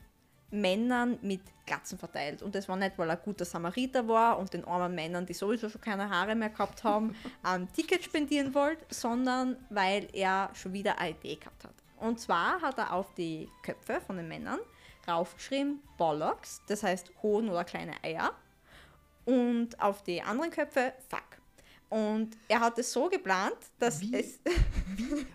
Männern 0.51 1.19
mit 1.21 1.43
Glatzen 1.67 1.99
verteilt. 1.99 2.43
Und 2.43 2.55
das 2.55 2.69
war 2.69 2.77
nicht, 2.77 2.97
weil 2.97 3.11
er 3.11 3.19
ein 3.19 3.23
guter 3.23 3.45
Samariter 3.45 4.09
war 4.09 4.38
und 4.38 4.53
den 4.55 4.64
armen 4.64 4.95
Männern, 4.95 5.27
die 5.27 5.35
sowieso 5.35 5.69
schon 5.69 5.81
keine 5.81 6.09
Haare 6.09 6.35
mehr 6.35 6.49
gehabt 6.49 6.85
haben, 6.85 7.14
ein 7.43 7.71
Ticket 7.73 8.03
spendieren 8.03 8.55
wollte, 8.55 8.85
sondern 8.88 9.57
weil 9.69 10.09
er 10.12 10.51
schon 10.55 10.73
wieder 10.73 10.99
eine 10.99 11.11
Idee 11.11 11.37
gehabt 11.37 11.64
hat. 11.64 11.75
Und 11.99 12.21
zwar 12.21 12.62
hat 12.62 12.79
er 12.79 12.93
auf 12.93 13.12
die 13.14 13.51
Köpfe 13.62 14.01
von 14.01 14.17
den 14.17 14.29
Männern 14.29 14.61
raufgeschrieben 15.07 15.81
Bollocks, 15.97 16.62
das 16.67 16.83
heißt 16.83 17.11
Hoden 17.23 17.49
oder 17.49 17.64
kleine 17.64 17.93
Eier. 18.03 18.33
Und 19.25 19.81
auf 19.81 20.03
die 20.03 20.23
anderen 20.23 20.51
Köpfe 20.51 20.95
Fuck. 21.09 21.38
Und 21.90 22.37
er 22.48 22.61
hat 22.61 22.79
es 22.79 22.92
so 22.92 23.09
geplant, 23.09 23.57
dass 23.79 24.01
Wie? 24.01 24.14
es 24.14 24.40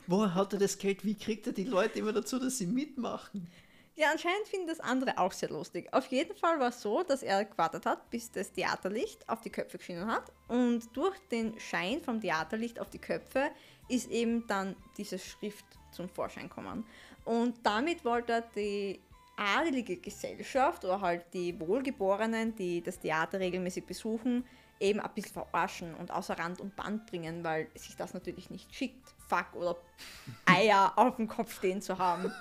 Woher 0.08 0.36
hat 0.36 0.54
er 0.54 0.60
das 0.60 0.78
Geld? 0.78 1.04
Wie 1.04 1.16
kriegt 1.16 1.48
er 1.48 1.54
die 1.54 1.64
Leute 1.64 2.00
immer 2.00 2.14
dazu, 2.14 2.38
dass 2.38 2.60
sie 2.60 2.68
mitmachen? 2.68 3.48
Ja, 3.96 4.12
anscheinend 4.12 4.48
finden 4.48 4.68
das 4.68 4.80
andere 4.80 5.18
auch 5.20 5.32
sehr 5.32 5.50
lustig. 5.50 5.88
Auf 5.94 6.08
jeden 6.08 6.36
Fall 6.36 6.60
war 6.60 6.70
es 6.70 6.82
so, 6.82 7.04
dass 7.04 7.22
er 7.22 7.46
gewartet 7.46 7.86
hat, 7.86 8.10
bis 8.10 8.32
das 8.32 8.52
Theaterlicht 8.52 9.28
auf 9.30 9.42
die 9.42 9.52
Köpfe 9.52 9.78
geschienen 9.78 10.08
hat. 10.08 10.32
Und 10.48 10.84
durch 10.94 11.16
den 11.32 11.60
Schein 11.60 12.02
vom 12.02 12.20
Theaterlicht 12.20 12.80
auf 12.80 12.90
die 12.90 12.98
Köpfe 12.98 13.52
ist 13.90 14.10
eben 14.10 14.48
dann 14.48 14.76
diese 14.98 15.20
Schrift 15.20 15.66
zum 15.92 16.10
Vorschein 16.10 16.50
gekommen. 16.50 16.86
Und 17.24 17.56
damit 17.64 18.04
wollte 18.04 18.34
er 18.34 18.42
die 18.56 19.00
adelige 19.36 19.98
Gesellschaft 19.98 20.84
oder 20.86 21.00
halt 21.00 21.26
die 21.34 21.60
Wohlgeborenen, 21.60 22.56
die 22.56 22.82
das 22.82 23.00
Theater 23.00 23.40
regelmäßig 23.40 23.86
besuchen, 23.86 24.44
eben 24.84 25.00
ein 25.00 25.10
bisschen 25.16 25.34
verarschen 25.34 25.96
und 25.96 26.12
außer 26.12 26.38
Rand 26.38 26.60
und 26.62 26.76
Band 26.76 27.06
bringen, 27.08 27.44
weil 27.44 27.68
sich 27.76 27.96
das 27.96 28.14
natürlich 28.14 28.50
nicht 28.50 28.74
schickt, 28.76 29.08
Fuck 29.28 29.56
oder 29.56 29.78
Eier 30.46 30.94
auf 30.96 31.16
dem 31.16 31.28
Kopf 31.28 31.56
stehen 31.58 31.82
zu 31.82 31.98
haben. 31.98 32.32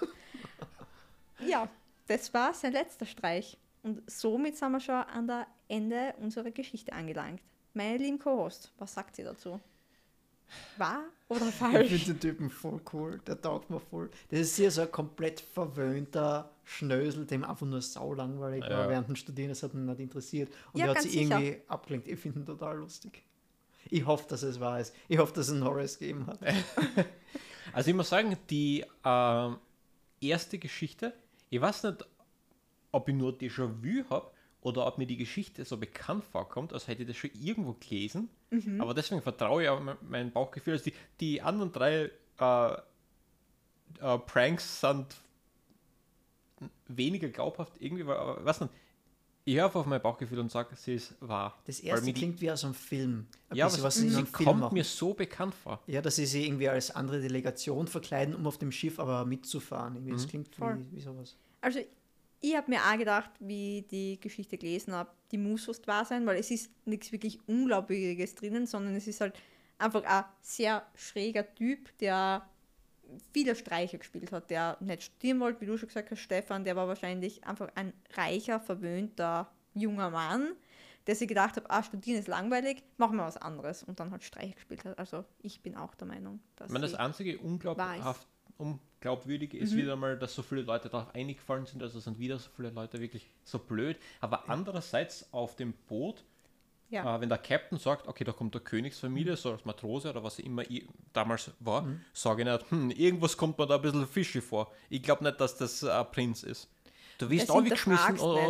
Ja, 1.38 1.68
das 2.06 2.32
war 2.34 2.52
sein 2.54 2.72
letzter 2.72 3.06
Streich. 3.06 3.58
Und 3.82 4.02
somit 4.10 4.56
sind 4.56 4.72
wir 4.72 4.80
schon 4.80 4.94
an 4.94 5.26
der 5.26 5.46
Ende 5.68 6.14
unserer 6.20 6.50
Geschichte 6.50 6.92
angelangt. 6.92 7.40
Meine 7.74 7.96
lieben 7.96 8.18
Co-Host, 8.18 8.72
was 8.78 8.94
sagt 8.94 9.18
ihr 9.18 9.24
dazu? 9.24 9.60
Wahr 10.76 11.04
oder 11.28 11.48
Ich 11.48 11.54
falsch? 11.54 11.88
finde 11.88 12.04
den 12.14 12.20
Typen 12.20 12.50
voll 12.50 12.80
cool, 12.92 13.18
der 13.26 13.40
taugt 13.40 13.70
mir 13.70 13.80
voll. 13.80 14.10
Das 14.30 14.40
ist 14.40 14.56
hier 14.56 14.70
so 14.70 14.82
ein 14.82 14.92
komplett 14.92 15.40
verwöhnter 15.40 16.51
Schnösel, 16.64 17.26
dem 17.26 17.44
einfach 17.44 17.66
nur 17.66 17.82
sau 17.82 18.14
langweilig 18.14 18.62
war 18.62 18.70
Ja. 18.84 18.88
während 18.88 19.08
dem 19.08 19.16
Studieren, 19.16 19.48
das 19.50 19.62
hat 19.62 19.74
ihn 19.74 19.84
nicht 19.86 20.00
interessiert. 20.00 20.52
Und 20.72 20.80
Ja, 20.80 20.86
er 20.86 20.94
hat 20.94 21.02
sicher. 21.02 21.20
irgendwie 21.40 21.60
abgelenkt. 21.68 22.08
Ich 22.08 22.18
finde 22.20 22.40
ihn 22.40 22.46
total 22.46 22.76
lustig. 22.78 23.22
Ich 23.90 24.06
hoffe, 24.06 24.26
dass 24.28 24.42
es 24.42 24.60
wahr 24.60 24.78
ist. 24.80 24.94
Ich 25.08 25.18
hoffe, 25.18 25.32
dass 25.34 25.48
es 25.48 25.52
einen 25.54 25.64
Horace 25.64 25.98
gegeben 25.98 26.26
hat. 26.26 26.38
Also 27.74 27.88
ich 27.90 27.96
muss 27.96 28.10
sagen, 28.10 28.36
die 28.50 28.84
ähm, 29.02 29.56
erste 30.20 30.58
Geschichte, 30.58 31.14
ich 31.48 31.58
weiß 31.60 31.84
nicht, 31.84 32.04
ob 32.90 33.08
ich 33.08 33.14
nur 33.14 33.32
Déjà-vu 33.32 34.04
habe 34.10 34.30
oder 34.60 34.86
ob 34.86 34.98
mir 34.98 35.06
die 35.06 35.16
Geschichte 35.16 35.64
so 35.64 35.78
bekannt 35.78 36.22
vorkommt, 36.24 36.74
als 36.74 36.86
hätte 36.86 37.02
ich 37.02 37.08
das 37.08 37.16
schon 37.16 37.30
irgendwo 37.32 37.72
gelesen. 37.74 38.28
Aber 38.78 38.92
deswegen 38.92 39.22
vertraue 39.22 39.62
ich 39.62 39.68
auf 39.70 39.80
mein- 39.80 39.96
mein 40.02 40.30
Bauchgefühl. 40.32 40.74
Also 40.74 40.84
die, 40.90 40.94
die 41.20 41.40
anderen 41.40 41.72
drei 41.72 42.10
äh, 42.38 42.72
äh, 44.00 44.18
Pranks 44.26 44.80
sind 44.80 45.06
weniger 46.88 47.28
glaubhaft 47.28 47.72
irgendwie, 47.80 48.02
aber, 48.04 48.44
weiß 48.44 48.60
nicht, 48.62 48.72
ich 49.44 49.56
höre 49.56 49.74
auf 49.74 49.86
mein 49.86 50.00
Bauchgefühl 50.00 50.38
und 50.38 50.52
sage, 50.52 50.76
sie 50.76 50.94
ist 50.94 51.16
wahr. 51.20 51.60
Das 51.66 51.82
Weil 51.82 51.88
erste 51.90 52.06
mir 52.06 52.12
die- 52.12 52.20
klingt 52.20 52.40
wie 52.40 52.50
aus 52.50 52.64
einem 52.64 52.74
Film. 52.74 53.26
Ein 53.48 53.56
Ja, 53.56 53.64
bisschen, 53.66 53.80
aber 53.80 53.86
was 53.88 53.94
sie 53.96 54.00
sie 54.02 54.06
in 54.08 54.14
einem 54.18 54.26
Film 54.28 54.44
kommt 54.46 54.60
machen. 54.60 54.74
mir 54.74 54.84
so 54.84 55.14
bekannt 55.14 55.54
vor. 55.54 55.82
Ja, 55.88 56.00
dass 56.00 56.14
sie 56.16 56.26
sich 56.26 56.46
irgendwie 56.46 56.68
als 56.68 56.92
andere 56.92 57.20
Delegation 57.20 57.88
verkleiden, 57.88 58.36
um 58.36 58.46
auf 58.46 58.58
dem 58.58 58.70
Schiff 58.70 59.00
aber 59.00 59.24
mitzufahren. 59.24 59.94
Irgendwie. 59.96 60.12
Mhm. 60.12 60.16
Das 60.16 60.28
klingt 60.28 60.54
Voll. 60.54 60.78
wie, 60.78 60.96
wie 60.96 61.00
sowas. 61.00 61.36
Also, 61.60 61.80
ich 62.40 62.56
habe 62.56 62.70
mir 62.70 62.80
auch 62.84 62.96
gedacht, 62.98 63.30
wie 63.40 63.82
die 63.90 64.20
Geschichte 64.20 64.56
gelesen 64.58 64.94
habe, 64.94 65.10
die 65.32 65.38
muss 65.38 65.64
fast 65.64 65.86
wahr 65.88 66.04
sein, 66.04 66.24
weil 66.24 66.38
es 66.38 66.50
ist 66.52 66.70
nichts 66.84 67.10
wirklich 67.10 67.40
Unglaubwürdiges 67.48 68.36
drinnen, 68.36 68.66
sondern 68.66 68.94
es 68.94 69.08
ist 69.08 69.20
halt 69.20 69.34
einfach 69.78 70.04
ein 70.04 70.24
sehr 70.40 70.86
schräger 70.94 71.52
Typ, 71.56 71.96
der 71.98 72.48
viele 73.32 73.54
Streiche 73.56 73.98
gespielt 73.98 74.32
hat, 74.32 74.50
der 74.50 74.76
nicht 74.80 75.02
studieren 75.04 75.40
wollte, 75.40 75.60
wie 75.60 75.66
du 75.66 75.76
schon 75.76 75.88
gesagt 75.88 76.10
hast, 76.10 76.20
Stefan, 76.20 76.64
der 76.64 76.76
war 76.76 76.88
wahrscheinlich 76.88 77.44
einfach 77.46 77.68
ein 77.74 77.92
reicher, 78.14 78.60
verwöhnter 78.60 79.50
junger 79.74 80.10
Mann, 80.10 80.54
der 81.06 81.16
sich 81.16 81.28
gedacht 81.28 81.56
hat, 81.56 81.70
ah, 81.70 81.82
studieren 81.82 82.18
ist 82.18 82.28
langweilig, 82.28 82.82
machen 82.96 83.16
wir 83.16 83.24
was 83.24 83.36
anderes 83.36 83.82
und 83.82 83.98
dann 83.98 84.10
halt 84.10 84.22
Streiche 84.22 84.54
gespielt 84.54 84.84
hat. 84.84 84.98
Also 84.98 85.24
ich 85.40 85.60
bin 85.62 85.76
auch 85.76 85.94
der 85.94 86.06
Meinung, 86.06 86.40
dass 86.56 86.68
Ich 86.68 86.72
meine, 86.72 86.86
das 86.86 86.94
einzige 86.94 87.38
unglaubhaft, 87.38 88.26
unglaubwürdige 88.56 89.56
Mhm. 89.56 89.62
ist 89.62 89.76
wieder 89.76 89.96
mal, 89.96 90.18
dass 90.18 90.34
so 90.34 90.42
viele 90.42 90.62
Leute 90.62 90.88
darauf 90.88 91.14
eingefallen 91.14 91.66
sind, 91.66 91.82
also 91.82 91.98
sind 92.00 92.18
wieder 92.18 92.38
so 92.38 92.50
viele 92.54 92.70
Leute 92.70 93.00
wirklich 93.00 93.30
so 93.44 93.58
blöd. 93.58 93.98
Aber 94.20 94.48
andererseits 94.48 95.32
auf 95.32 95.56
dem 95.56 95.72
Boot, 95.88 96.24
ja. 96.92 97.16
äh, 97.16 97.20
wenn 97.20 97.28
der 97.28 97.38
Captain 97.38 97.78
sagt, 97.78 98.06
okay, 98.06 98.22
da 98.22 98.30
kommt 98.32 98.54
der 98.54 98.60
Königsfamilie, 98.60 99.36
so 99.36 99.50
als 99.52 99.64
Matrose 99.64 100.10
oder 100.10 100.22
was 100.22 100.38
immer 100.38 100.62
ich 100.70 100.86
damals 101.12 101.50
war, 101.58 101.86
sage 102.12 102.42
ich 102.42 102.48
nicht, 102.48 102.70
hm, 102.70 102.90
irgendwas 102.90 103.36
kommt 103.36 103.58
mir 103.58 103.66
da 103.66 103.76
ein 103.76 103.82
bisschen 103.82 104.06
fishy 104.06 104.40
vor. 104.40 104.70
Ich 104.90 105.02
glaube 105.02 105.24
nicht, 105.24 105.40
dass 105.40 105.56
das 105.56 105.82
ein 105.82 106.10
Prinz 106.12 106.42
ist. 106.44 106.68
Du 107.18 107.30
wirst 107.30 107.50
auch 107.50 107.56
und 107.56 107.64
nicht, 107.64 107.86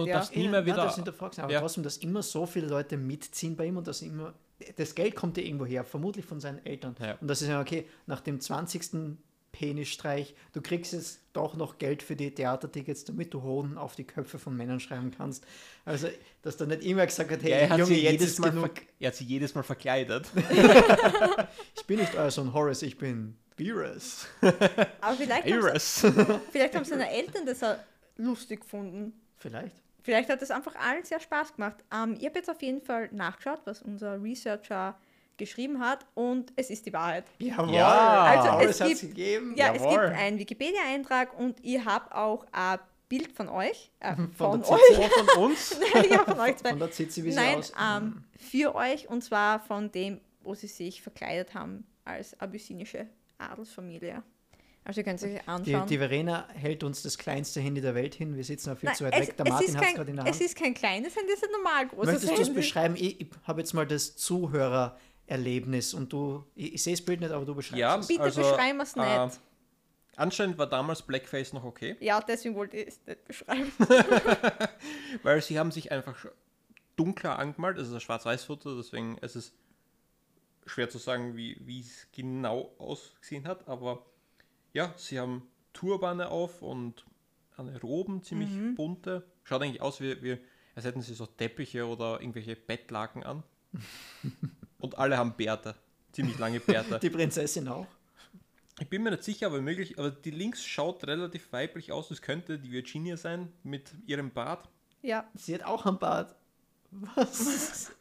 ja. 0.07 0.19
das 0.19 0.35
nie 0.35 0.49
mehr 0.49 0.61
Ja, 0.61 0.67
wieder. 0.67 0.77
das 0.85 0.95
hinterfragst 0.97 1.39
aber 1.41 1.53
Ja. 1.53 1.61
trotzdem, 1.61 1.83
dass 1.85 1.99
immer 1.99 2.23
so 2.23 2.47
viele 2.47 2.67
Leute 2.69 2.97
mitziehen 2.97 3.57
bei 3.57 3.67
ihm 3.67 3.77
und 3.77 3.87
dass 3.87 4.03
immer. 4.03 4.35
Das 4.77 4.95
Geld 4.95 5.17
kommt 5.17 5.37
ja 5.37 5.43
irgendwo 5.43 5.67
her, 5.67 5.85
vermutlich 5.85 6.25
von 6.25 6.39
seinen 6.41 6.65
Eltern. 6.65 6.95
Ja. 7.01 7.17
Und 7.21 7.27
das 7.29 7.43
ist 7.43 7.49
ja 7.49 7.61
okay, 7.61 7.87
nach 8.07 8.21
dem 8.21 8.41
20. 8.41 9.19
Penisstreich, 9.53 10.35
du 10.53 10.63
kriegst 10.63 10.93
jetzt 10.93 11.21
doch 11.35 11.55
noch 11.55 11.79
Geld 11.79 12.03
für 12.03 12.17
die 12.17 12.35
Theatertickets, 12.35 13.05
damit 13.05 13.33
du 13.33 13.43
Hoden 13.43 13.79
auf 13.79 13.95
die 13.95 14.05
Köpfe 14.05 14.39
von 14.39 14.57
Männern 14.57 14.81
schreiben 14.81 15.13
kannst. 15.17 15.47
Also, 15.85 16.09
dass 16.43 16.57
du 16.57 16.67
nicht 16.67 16.83
immer 16.83 17.07
gesagt 17.07 17.31
hast, 17.31 17.43
hey, 17.43 17.51
ja, 17.51 17.57
er, 17.59 17.71
hat 17.71 17.79
Junge, 17.79 17.95
sie 17.95 18.03
jetzt 18.03 18.13
jedes 18.13 18.29
ist 18.31 18.39
Mal 18.41 18.51
genug. 18.51 18.71
er 18.99 19.09
hat 19.09 19.15
sie 19.15 19.25
jedes 19.25 19.55
Mal 19.55 19.63
verkleidet. 19.63 20.27
Ich 21.77 21.87
bin 21.87 21.99
nicht 21.99 22.15
euer 22.15 22.31
Sohn 22.31 22.53
Horace, 22.55 22.83
ich 22.83 22.97
bin 22.97 23.37
Beerus. 23.57 24.27
Aber 25.01 25.17
vielleicht, 25.17 25.45
haben 25.45 25.51
Iris. 25.51 26.07
vielleicht 26.53 26.75
haben 26.77 26.85
seine 26.85 27.11
Eltern 27.11 27.45
das 27.45 27.63
auch 27.63 27.77
lustig 28.17 28.61
gefunden. 28.61 29.13
Vielleicht. 29.37 29.75
Vielleicht 30.03 30.31
hat 30.31 30.41
das 30.43 30.51
einfach 30.51 30.75
allen 30.77 31.05
sehr 31.05 31.21
Spaß 31.21 31.57
gemacht. 31.57 31.77
Ähm, 31.93 32.17
ich 32.19 32.25
habe 32.27 32.39
jetzt 32.39 32.51
auf 32.51 32.63
jeden 32.63 32.81
Fall 32.81 33.09
nachgeschaut, 33.13 33.61
was 33.65 33.83
unser 33.83 34.23
Researcher 34.23 34.99
geschrieben 35.37 35.81
hat 35.81 36.07
und 36.15 36.53
es 36.57 36.71
ist 36.71 36.87
die 36.87 36.93
Wahrheit. 36.93 37.25
Jawohl. 37.39 37.75
Ja. 37.75 38.23
Also, 38.59 38.85
es 38.85 39.01
gibt- 39.01 39.01
gegeben. 39.15 39.55
Ja, 39.57 39.73
es 39.75 39.83
gibt 39.83 39.99
einen 39.99 40.39
Wikipedia-Eintrag 40.39 41.39
und 41.39 41.57
ich 41.63 41.85
habe 41.85 42.15
auch 42.15 42.47
ein 42.53 42.79
Bild 43.09 43.31
von 43.33 43.49
euch, 43.49 43.91
äh, 44.01 44.15
Von 44.17 44.33
von, 44.33 44.63
der 44.63 44.71
euch, 44.71 45.11
von 45.35 45.45
uns. 45.45 45.77
ja, 46.11 46.25
von 46.25 46.41
euch 46.41 46.57
zwei. 46.57 46.71
Von 46.71 46.79
der 46.79 46.91
Zitze, 46.93 47.23
wie 47.25 47.31
sie 47.31 47.37
Nein, 47.37 47.59
aus. 47.59 47.73
ähm, 47.79 48.25
für 48.39 48.75
euch 48.75 49.09
und 49.09 49.23
zwar 49.23 49.61
von 49.61 49.91
dem, 49.93 50.21
wo 50.43 50.55
sie 50.55 50.67
sich 50.67 51.03
verkleidet 51.03 51.53
haben 51.55 51.85
als 52.05 52.39
abyssinische 52.41 53.07
Adelsfamilie. 53.39 54.23
Also 54.85 55.01
ihr 55.01 55.05
könnt 55.05 55.21
es 55.21 55.25
euch 55.25 55.39
Die, 55.41 55.49
anschauen. 55.49 55.87
die 55.87 55.99
Verena 55.99 56.49
hält 56.55 56.83
uns 56.83 57.03
das 57.03 57.17
kleinste 57.17 57.61
Handy 57.61 57.81
der 57.81 57.95
Welt 57.95 58.15
hin. 58.17 58.35
Wir 58.35 58.43
sitzen 58.43 58.71
noch 58.71 58.79
viel 58.79 58.89
Nein, 58.89 58.97
zu 58.97 59.05
weit 59.05 59.15
es, 59.15 59.29
weg. 59.29 59.37
Der 59.37 59.47
es, 59.47 59.53
Martin 59.53 59.69
ist 59.69 59.77
hat 59.77 59.83
es 59.83 59.87
kein, 59.87 59.95
gerade 59.97 60.11
in 60.11 60.17
der 60.17 60.25
es 60.27 60.33
Hand. 60.33 60.41
ist 60.45 60.57
kein 60.57 60.75
kleines 60.75 61.15
Handy, 61.17 61.33
es 61.33 61.39
ist 61.43 61.45
ein 61.45 61.53
normal 61.53 61.87
großes 61.89 62.07
Möchtest 62.07 62.29
du 62.29 62.33
es 62.35 62.41
Handy. 62.49 62.53
beschreiben? 62.61 62.95
Ich, 62.97 63.21
ich 63.21 63.29
habe 63.45 63.61
jetzt 63.61 63.75
mal 63.75 63.87
das 63.87 64.17
Zuhörererlebnis 65.37 65.95
und 65.95 66.13
du, 66.13 66.45
ich, 66.55 66.75
ich 66.75 66.83
sehe 66.83 66.95
das 66.95 67.05
Bild 67.05 67.21
nicht, 67.21 67.33
aber 67.33 67.45
du 67.45 67.55
beschreibst 67.55 67.79
Ja, 67.81 67.97
es. 67.99 68.07
Bitte 68.07 68.21
also, 68.23 68.43
beschreiben 68.43 68.79
wir 68.79 68.83
es 68.85 68.97
äh, 68.97 69.25
nicht. 69.27 69.41
Anscheinend 70.17 70.59
war 70.59 70.67
damals 70.67 71.03
Blackface 71.03 71.53
noch 71.55 71.65
okay. 71.65 71.97
Ja, 72.01 72.21
deswegen 72.21 72.55
wollte 72.55 72.77
ich 72.77 72.89
es 72.89 73.01
nicht 73.07 73.25
beschreiben. 73.25 73.73
Weil 75.23 75.41
sie 75.43 75.59
haben 75.59 75.71
sich 75.73 75.91
einfach 75.91 76.27
dunkler 76.97 77.39
angemalt, 77.39 77.79
es 77.79 77.89
ist 77.89 77.95
ein 77.95 78.01
Schwarz-Weiß-Foto, 78.01 78.77
deswegen 78.77 79.17
ist 79.19 79.37
es 79.37 79.55
schwer 80.67 80.91
zu 80.91 80.99
sagen, 80.99 81.35
wie 81.37 81.57
wie 81.61 81.81
es 81.81 82.07
genau 82.13 82.73
ausgesehen 82.79 83.49
hat, 83.49 83.67
aber 83.67 84.05
ja, 84.75 84.93
sie 84.97 85.19
haben 85.19 85.49
Turbane 85.73 86.29
auf 86.29 86.63
und 86.63 87.05
eine 87.57 87.81
Roben, 87.81 88.23
ziemlich 88.23 88.51
Mhm. 88.51 88.75
bunte. 88.75 89.25
Schaut 89.45 89.63
eigentlich 89.63 89.83
aus, 89.83 90.01
wie, 90.01 90.23
wie 90.23 90.39
als 90.75 90.85
hätten 90.85 91.03
sie 91.03 91.15
so 91.15 91.27
Teppiche 91.27 91.87
oder 91.87 92.21
irgendwelche 92.21 92.55
Bettlaken 92.57 93.23
an. 93.25 93.43
und 94.83 94.99
alle 94.99 95.17
haben 95.17 95.35
Bärte, 95.35 95.75
ziemlich 96.13 96.39
lange 96.39 96.61
Bärte. 96.61 96.99
Die 97.03 97.11
Prinzessin 97.11 97.69
auch. 97.69 97.87
Ich 98.81 98.89
bin 98.89 99.03
mir 99.03 99.11
nicht 99.11 99.23
sicher, 99.23 99.47
aber 99.47 99.61
möglich, 99.61 99.99
aber 99.99 100.11
die 100.11 100.31
links 100.31 100.65
schaut 100.65 101.07
relativ 101.07 101.53
weiblich 101.53 101.93
aus, 101.93 102.11
es 102.11 102.23
könnte 102.23 102.59
die 102.59 102.73
Virginia 102.73 103.17
sein 103.17 103.53
mit 103.63 103.93
ihrem 104.07 104.31
Bart. 104.31 104.69
Ja, 105.03 105.29
Sie 105.35 105.55
hat 105.55 105.63
auch 105.63 105.85
einen 105.87 105.99
Bart. 105.99 106.35
Was? 106.91 107.93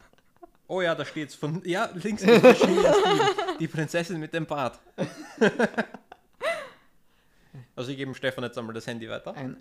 Oh 0.68 0.82
ja, 0.82 0.96
da 0.96 1.04
steht's 1.04 1.36
von. 1.36 1.62
Ja, 1.66 1.90
links 1.94 2.24
ist 2.24 2.42
Virginia 2.42 2.94
Steven, 2.94 3.58
die 3.60 3.68
Prinzessin 3.68 4.20
mit 4.20 4.34
dem 4.34 4.46
Bart. 4.46 4.80
Also 7.76 7.92
ich 7.92 7.98
gebe 7.98 8.12
dem 8.12 8.16
Stefan 8.16 8.44
jetzt 8.44 8.58
einmal 8.58 8.74
das 8.76 8.86
Handy 8.86 9.10
weiter. 9.10 9.34
Ein 9.34 9.58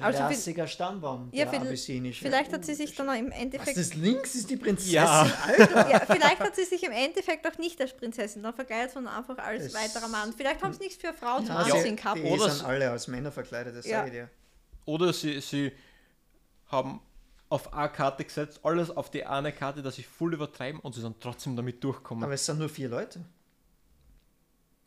Also 0.00 0.20
rassiger 0.22 0.68
Stammbaum. 0.68 1.28
Ja, 1.32 1.46
der 1.46 1.62
abyssinische. 1.62 2.24
vielleicht 2.24 2.52
hat 2.52 2.64
sie 2.64 2.74
sich 2.74 2.94
dann 2.94 3.08
auch 3.08 3.14
im 3.14 3.30
Was, 3.30 3.38
Endeffekt. 3.38 3.76
das 3.76 3.94
links 3.94 4.34
ist 4.36 4.48
die 4.48 4.56
Prinzessin, 4.56 4.92
Ja. 4.94 5.22
Alter. 5.46 5.90
Ja, 5.90 6.00
vielleicht 6.06 6.38
hat 6.38 6.54
sie 6.54 6.64
sich 6.64 6.82
im 6.84 6.92
Endeffekt 6.92 7.44
auch 7.46 7.58
nicht 7.58 7.80
als 7.80 7.96
Prinzessin 7.96 8.42
dann 8.42 8.54
verkleidet, 8.54 8.92
sondern 8.92 9.14
einfach 9.16 9.36
als 9.38 9.64
Es- 9.64 9.74
weiterer 9.74 10.08
Mann. 10.08 10.32
Vielleicht 10.32 10.62
haben 10.62 10.72
sie 10.74 10.80
nichts 10.84 10.94
für 10.96 11.08
eine 11.08 11.16
Frau 11.16 11.38
zum 11.38 11.46
Ja, 11.48 11.56
Ansehen 11.56 11.82
sie, 11.82 11.96
gehabt. 11.96 12.18
die 12.18 12.22
Oder 12.22 12.50
sind 12.50 12.64
alle 12.66 12.88
als 12.90 13.08
Männer 13.08 13.32
verkleidet, 13.32 13.74
das 13.76 13.84
Ja. 13.86 13.98
sage 13.98 14.08
ich 14.08 14.14
dir. 14.14 14.30
Oder 14.84 15.12
sie, 15.12 15.40
sie 15.40 15.72
haben 16.68 17.00
auf 17.48 17.74
eine 17.74 17.88
Karte 17.88 18.24
gesetzt, 18.24 18.60
alles 18.62 18.96
auf 18.96 19.10
die 19.10 19.26
eine 19.26 19.52
Karte, 19.52 19.82
dass 19.82 19.96
sie 19.96 20.04
voll 20.04 20.34
übertreiben 20.34 20.78
und 20.80 20.94
sie 20.94 21.02
dann 21.02 21.16
trotzdem 21.18 21.56
damit 21.56 21.82
durchkommen. 21.82 22.22
Aber 22.22 22.34
es 22.34 22.46
sind 22.46 22.60
nur 22.60 22.68
vier 22.68 22.88
Leute. 22.88 23.24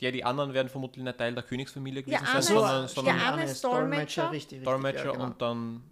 Ja, 0.04 0.10
die 0.10 0.24
anderen 0.24 0.54
werden 0.54 0.68
vermutlich 0.68 1.04
nicht 1.04 1.18
Teil 1.18 1.34
der 1.34 1.42
Königsfamilie 1.42 2.02
Ja, 2.06 2.18
gewesen 2.18 2.26
sein, 2.26 2.36
Anne- 2.36 2.42
sondern, 2.42 2.80
der 2.82 2.88
sondern 2.88 3.16
Anne 3.20 3.32
Anne 3.32 3.44
ist 3.44 3.64
Dolmetscher. 3.64 4.30
richtig, 4.30 4.58
richtig. 4.58 4.64
Dolmetscher 4.64 5.04
ja, 5.06 5.12
genau. 5.12 5.24
und 5.24 5.42
dann. 5.42 5.82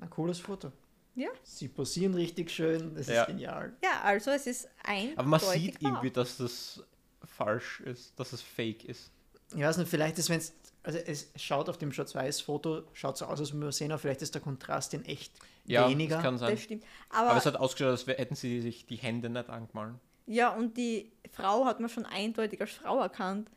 Ein 0.00 0.10
cooles 0.10 0.38
Foto. 0.38 0.72
Ja. 1.14 1.28
Sie 1.42 1.66
posieren 1.68 2.14
richtig 2.14 2.50
schön, 2.50 2.94
das 2.94 3.08
Ja. 3.08 3.22
ist 3.22 3.26
genial. 3.28 3.72
Ja, 3.82 4.00
also 4.04 4.30
es 4.30 4.46
ist 4.46 4.68
ein. 4.84 5.12
Aber 5.18 5.28
man 5.28 5.40
sieht 5.40 5.82
irgendwie, 5.82 6.10
dass 6.10 6.36
das 6.36 6.82
falsch 7.24 7.80
ist, 7.80 8.18
dass 8.18 8.32
es 8.32 8.40
fake 8.40 8.84
ist. 8.84 9.10
Ich 9.54 9.60
weiß 9.62 9.78
nicht, 9.78 9.88
vielleicht 9.90 10.18
ist, 10.18 10.28
wenn 10.30 10.38
es, 10.38 10.52
also 10.84 10.98
es 10.98 11.30
schaut 11.36 11.68
auf 11.68 11.78
dem 11.78 11.90
Schwarz-Weiß-Foto, 11.92 12.82
schaut 12.92 13.16
so 13.16 13.24
aus, 13.24 13.40
als 13.40 13.52
wir 13.52 13.72
sehen, 13.72 13.90
aber 13.90 13.98
vielleicht 13.98 14.22
ist 14.22 14.34
der 14.34 14.42
Kontrast 14.42 14.94
in 14.94 15.04
echt 15.06 15.32
Ja, 15.64 15.88
weniger. 15.88 16.16
das 16.16 16.22
kann 16.24 16.38
sein. 16.38 16.50
Das 16.52 16.60
stimmt. 16.62 16.84
Aber, 17.10 17.30
Aber 17.30 17.38
es 17.38 17.46
hat 17.46 17.56
ausgeschaut, 17.56 17.90
als 17.90 18.06
hätten 18.06 18.34
sie 18.36 18.60
sich 18.60 18.86
die 18.86 18.96
Hände 18.96 19.28
nicht 19.30 19.48
angemalt. 19.50 19.94
ja, 20.26 20.50
und 20.54 20.76
die 20.76 21.10
Frau 21.32 21.64
hat 21.64 21.80
man 21.80 21.88
schon 21.88 22.06
eindeutig 22.06 22.60
als 22.60 22.70
Frau 22.72 23.00
erkannt. 23.00 23.50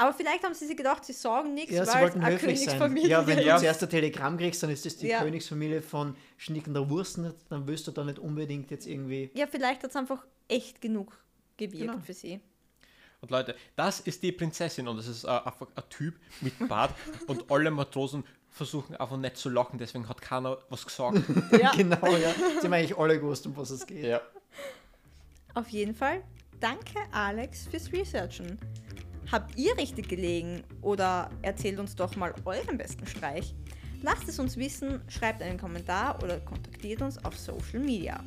Aber 0.00 0.12
vielleicht 0.12 0.42
haben 0.44 0.54
sie 0.54 0.66
sich 0.66 0.76
gedacht, 0.76 1.04
sie 1.04 1.12
sagen 1.12 1.54
nichts, 1.54 1.72
ja, 1.72 1.84
sie 1.84 1.90
weil 1.92 1.96
es 1.96 2.02
wollten 2.02 2.24
eine 2.24 2.34
höflich 2.34 2.58
sein. 2.60 2.66
Königsfamilie 2.78 3.08
Ja, 3.08 3.26
wenn 3.26 3.38
ist. 3.38 3.46
du 3.48 3.56
zuerst 3.58 3.82
ein 3.82 3.90
Telegramm 3.90 4.38
kriegst, 4.38 4.62
dann 4.62 4.70
ist 4.70 4.84
das 4.86 4.96
die 4.96 5.08
Ja. 5.08 5.20
Königsfamilie 5.22 5.82
von 5.82 6.16
Schnickender 6.36 6.88
Wursten, 6.88 7.32
dann 7.48 7.66
wirst 7.66 7.86
du 7.86 7.90
da 7.90 8.04
nicht 8.04 8.18
unbedingt 8.18 8.70
jetzt 8.70 8.86
irgendwie. 8.86 9.30
Ja, 9.34 9.46
vielleicht 9.46 9.82
hat 9.82 9.90
es 9.90 9.96
einfach 9.96 10.24
echt 10.48 10.80
genug 10.80 11.16
gewirkt 11.56 11.78
Genau. 11.92 11.98
für 11.98 12.14
sie. 12.14 12.40
Und 13.20 13.30
Leute, 13.30 13.54
das 13.76 14.00
ist 14.00 14.22
die 14.22 14.32
Prinzessin 14.32 14.88
und 14.88 14.96
das 14.96 15.06
ist 15.06 15.24
äh, 15.24 15.28
einfach 15.28 15.66
ein 15.74 15.82
Typ 15.90 16.14
mit 16.40 16.68
Bart 16.68 16.94
und 17.26 17.50
alle 17.50 17.70
Matrosen 17.70 18.24
versuchen 18.48 18.96
einfach 18.96 19.18
nicht 19.18 19.36
zu 19.36 19.50
lachen, 19.50 19.78
deswegen 19.78 20.08
hat 20.08 20.22
keiner 20.22 20.56
was 20.70 20.86
gesagt. 20.86 21.18
Ja. 21.60 21.72
genau, 21.72 22.06
ja. 22.16 22.32
Sie 22.60 22.64
haben 22.66 22.72
eigentlich 22.72 22.96
alle 22.96 23.20
gewusst, 23.20 23.46
um 23.46 23.54
was 23.56 23.70
es 23.70 23.86
geht. 23.86 24.04
ja. 24.04 24.20
Auf 25.54 25.68
jeden 25.68 25.94
Fall 25.94 26.22
danke 26.60 26.98
Alex 27.12 27.66
fürs 27.66 27.92
Researchen. 27.92 28.58
Habt 29.30 29.56
ihr 29.56 29.76
richtig 29.76 30.08
gelegen 30.08 30.64
oder 30.82 31.30
erzählt 31.42 31.78
uns 31.78 31.94
doch 31.94 32.16
mal 32.16 32.34
euren 32.44 32.76
besten 32.76 33.06
Streich? 33.06 33.54
Lasst 34.02 34.28
es 34.28 34.38
uns 34.38 34.56
wissen, 34.56 35.00
schreibt 35.08 35.42
einen 35.42 35.58
Kommentar 35.58 36.20
oder 36.22 36.40
kontaktiert 36.40 37.02
uns 37.02 37.22
auf 37.24 37.38
Social 37.38 37.80
Media. 37.80 38.18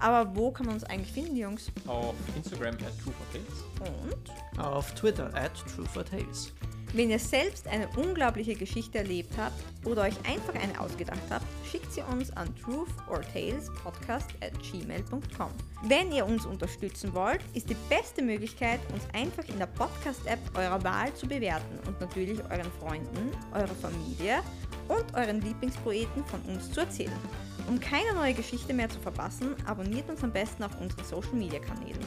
Aber 0.00 0.34
wo 0.34 0.50
kann 0.50 0.66
man 0.66 0.74
uns 0.74 0.84
eigentlich 0.84 1.12
finden, 1.12 1.36
Jungs? 1.36 1.70
Auf 1.86 2.14
Instagram 2.36 2.74
at 2.74 2.98
True 3.02 3.12
for 3.12 3.32
Tales. 3.32 3.94
Und 4.02 4.60
Auf 4.60 4.94
Twitter 4.94 5.32
at 5.34 5.54
True 5.54 5.86
for 5.86 6.04
Tales. 6.04 6.52
Wenn 6.92 7.10
ihr 7.10 7.18
selbst 7.18 7.68
eine 7.68 7.88
unglaubliche 7.96 8.54
Geschichte 8.54 8.98
erlebt 8.98 9.32
habt 9.38 9.54
oder 9.86 10.02
euch 10.02 10.16
einfach 10.28 10.54
eine 10.54 10.80
ausgedacht 10.80 11.20
habt, 11.30 11.44
schickt 11.70 11.92
sie 11.92 12.02
uns 12.02 12.30
an 12.36 12.48
truthortalespodcast 12.56 14.30
at 14.40 14.52
gmail.com. 14.62 15.50
Wenn 15.84 16.12
ihr 16.12 16.26
uns 16.26 16.46
unterstützen 16.46 17.14
wollt, 17.14 17.40
ist 17.54 17.70
die 17.70 17.76
beste 17.88 18.22
Möglichkeit, 18.22 18.80
uns 18.92 19.04
einfach 19.12 19.48
in 19.48 19.58
der 19.58 19.66
Podcast-App 19.66 20.40
eurer 20.54 20.82
Wahl 20.82 21.14
zu 21.14 21.26
bewerten 21.26 21.78
und 21.86 22.00
natürlich 22.00 22.38
euren 22.50 22.70
Freunden, 22.80 23.30
eurer 23.52 23.68
Familie 23.68 24.42
und 24.88 25.14
euren 25.14 25.40
Lieblingspoeten 25.40 26.24
von 26.24 26.40
uns 26.42 26.70
zu 26.72 26.80
erzählen. 26.80 27.12
Um 27.68 27.78
keine 27.78 28.12
neue 28.14 28.34
Geschichte 28.34 28.74
mehr 28.74 28.88
zu 28.88 28.98
verpassen, 28.98 29.54
abonniert 29.64 30.08
uns 30.10 30.24
am 30.24 30.32
besten 30.32 30.64
auf 30.64 30.80
unseren 30.80 31.04
Social 31.04 31.34
Media 31.34 31.60
Kanälen. 31.60 31.98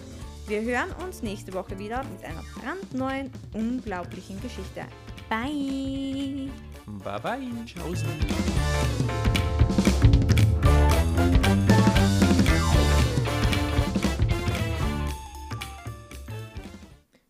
Wir 0.45 0.61
hören 0.61 0.91
uns 1.01 1.21
nächste 1.21 1.53
Woche 1.53 1.79
wieder 1.79 2.03
mit 2.03 2.21
einer 2.25 2.43
brandneuen, 2.55 3.31
unglaublichen 3.53 4.41
Geschichte. 4.41 4.85
Bye! 5.29 6.51
Bye 6.85 7.19
bye. 7.21 7.65
Tschaußen. 7.65 8.07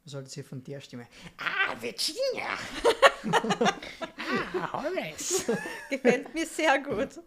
Solltet 0.05 0.37
ihr 0.37 0.43
von 0.43 0.63
der 0.63 0.81
Stimme. 0.81 1.07
Ah, 1.37 1.75
Virginia! 1.79 2.57
ah, 4.59 4.73
Horace! 4.73 5.45
Gefällt 5.89 6.33
mir 6.33 6.47
sehr 6.47 6.79
gut. 6.79 7.19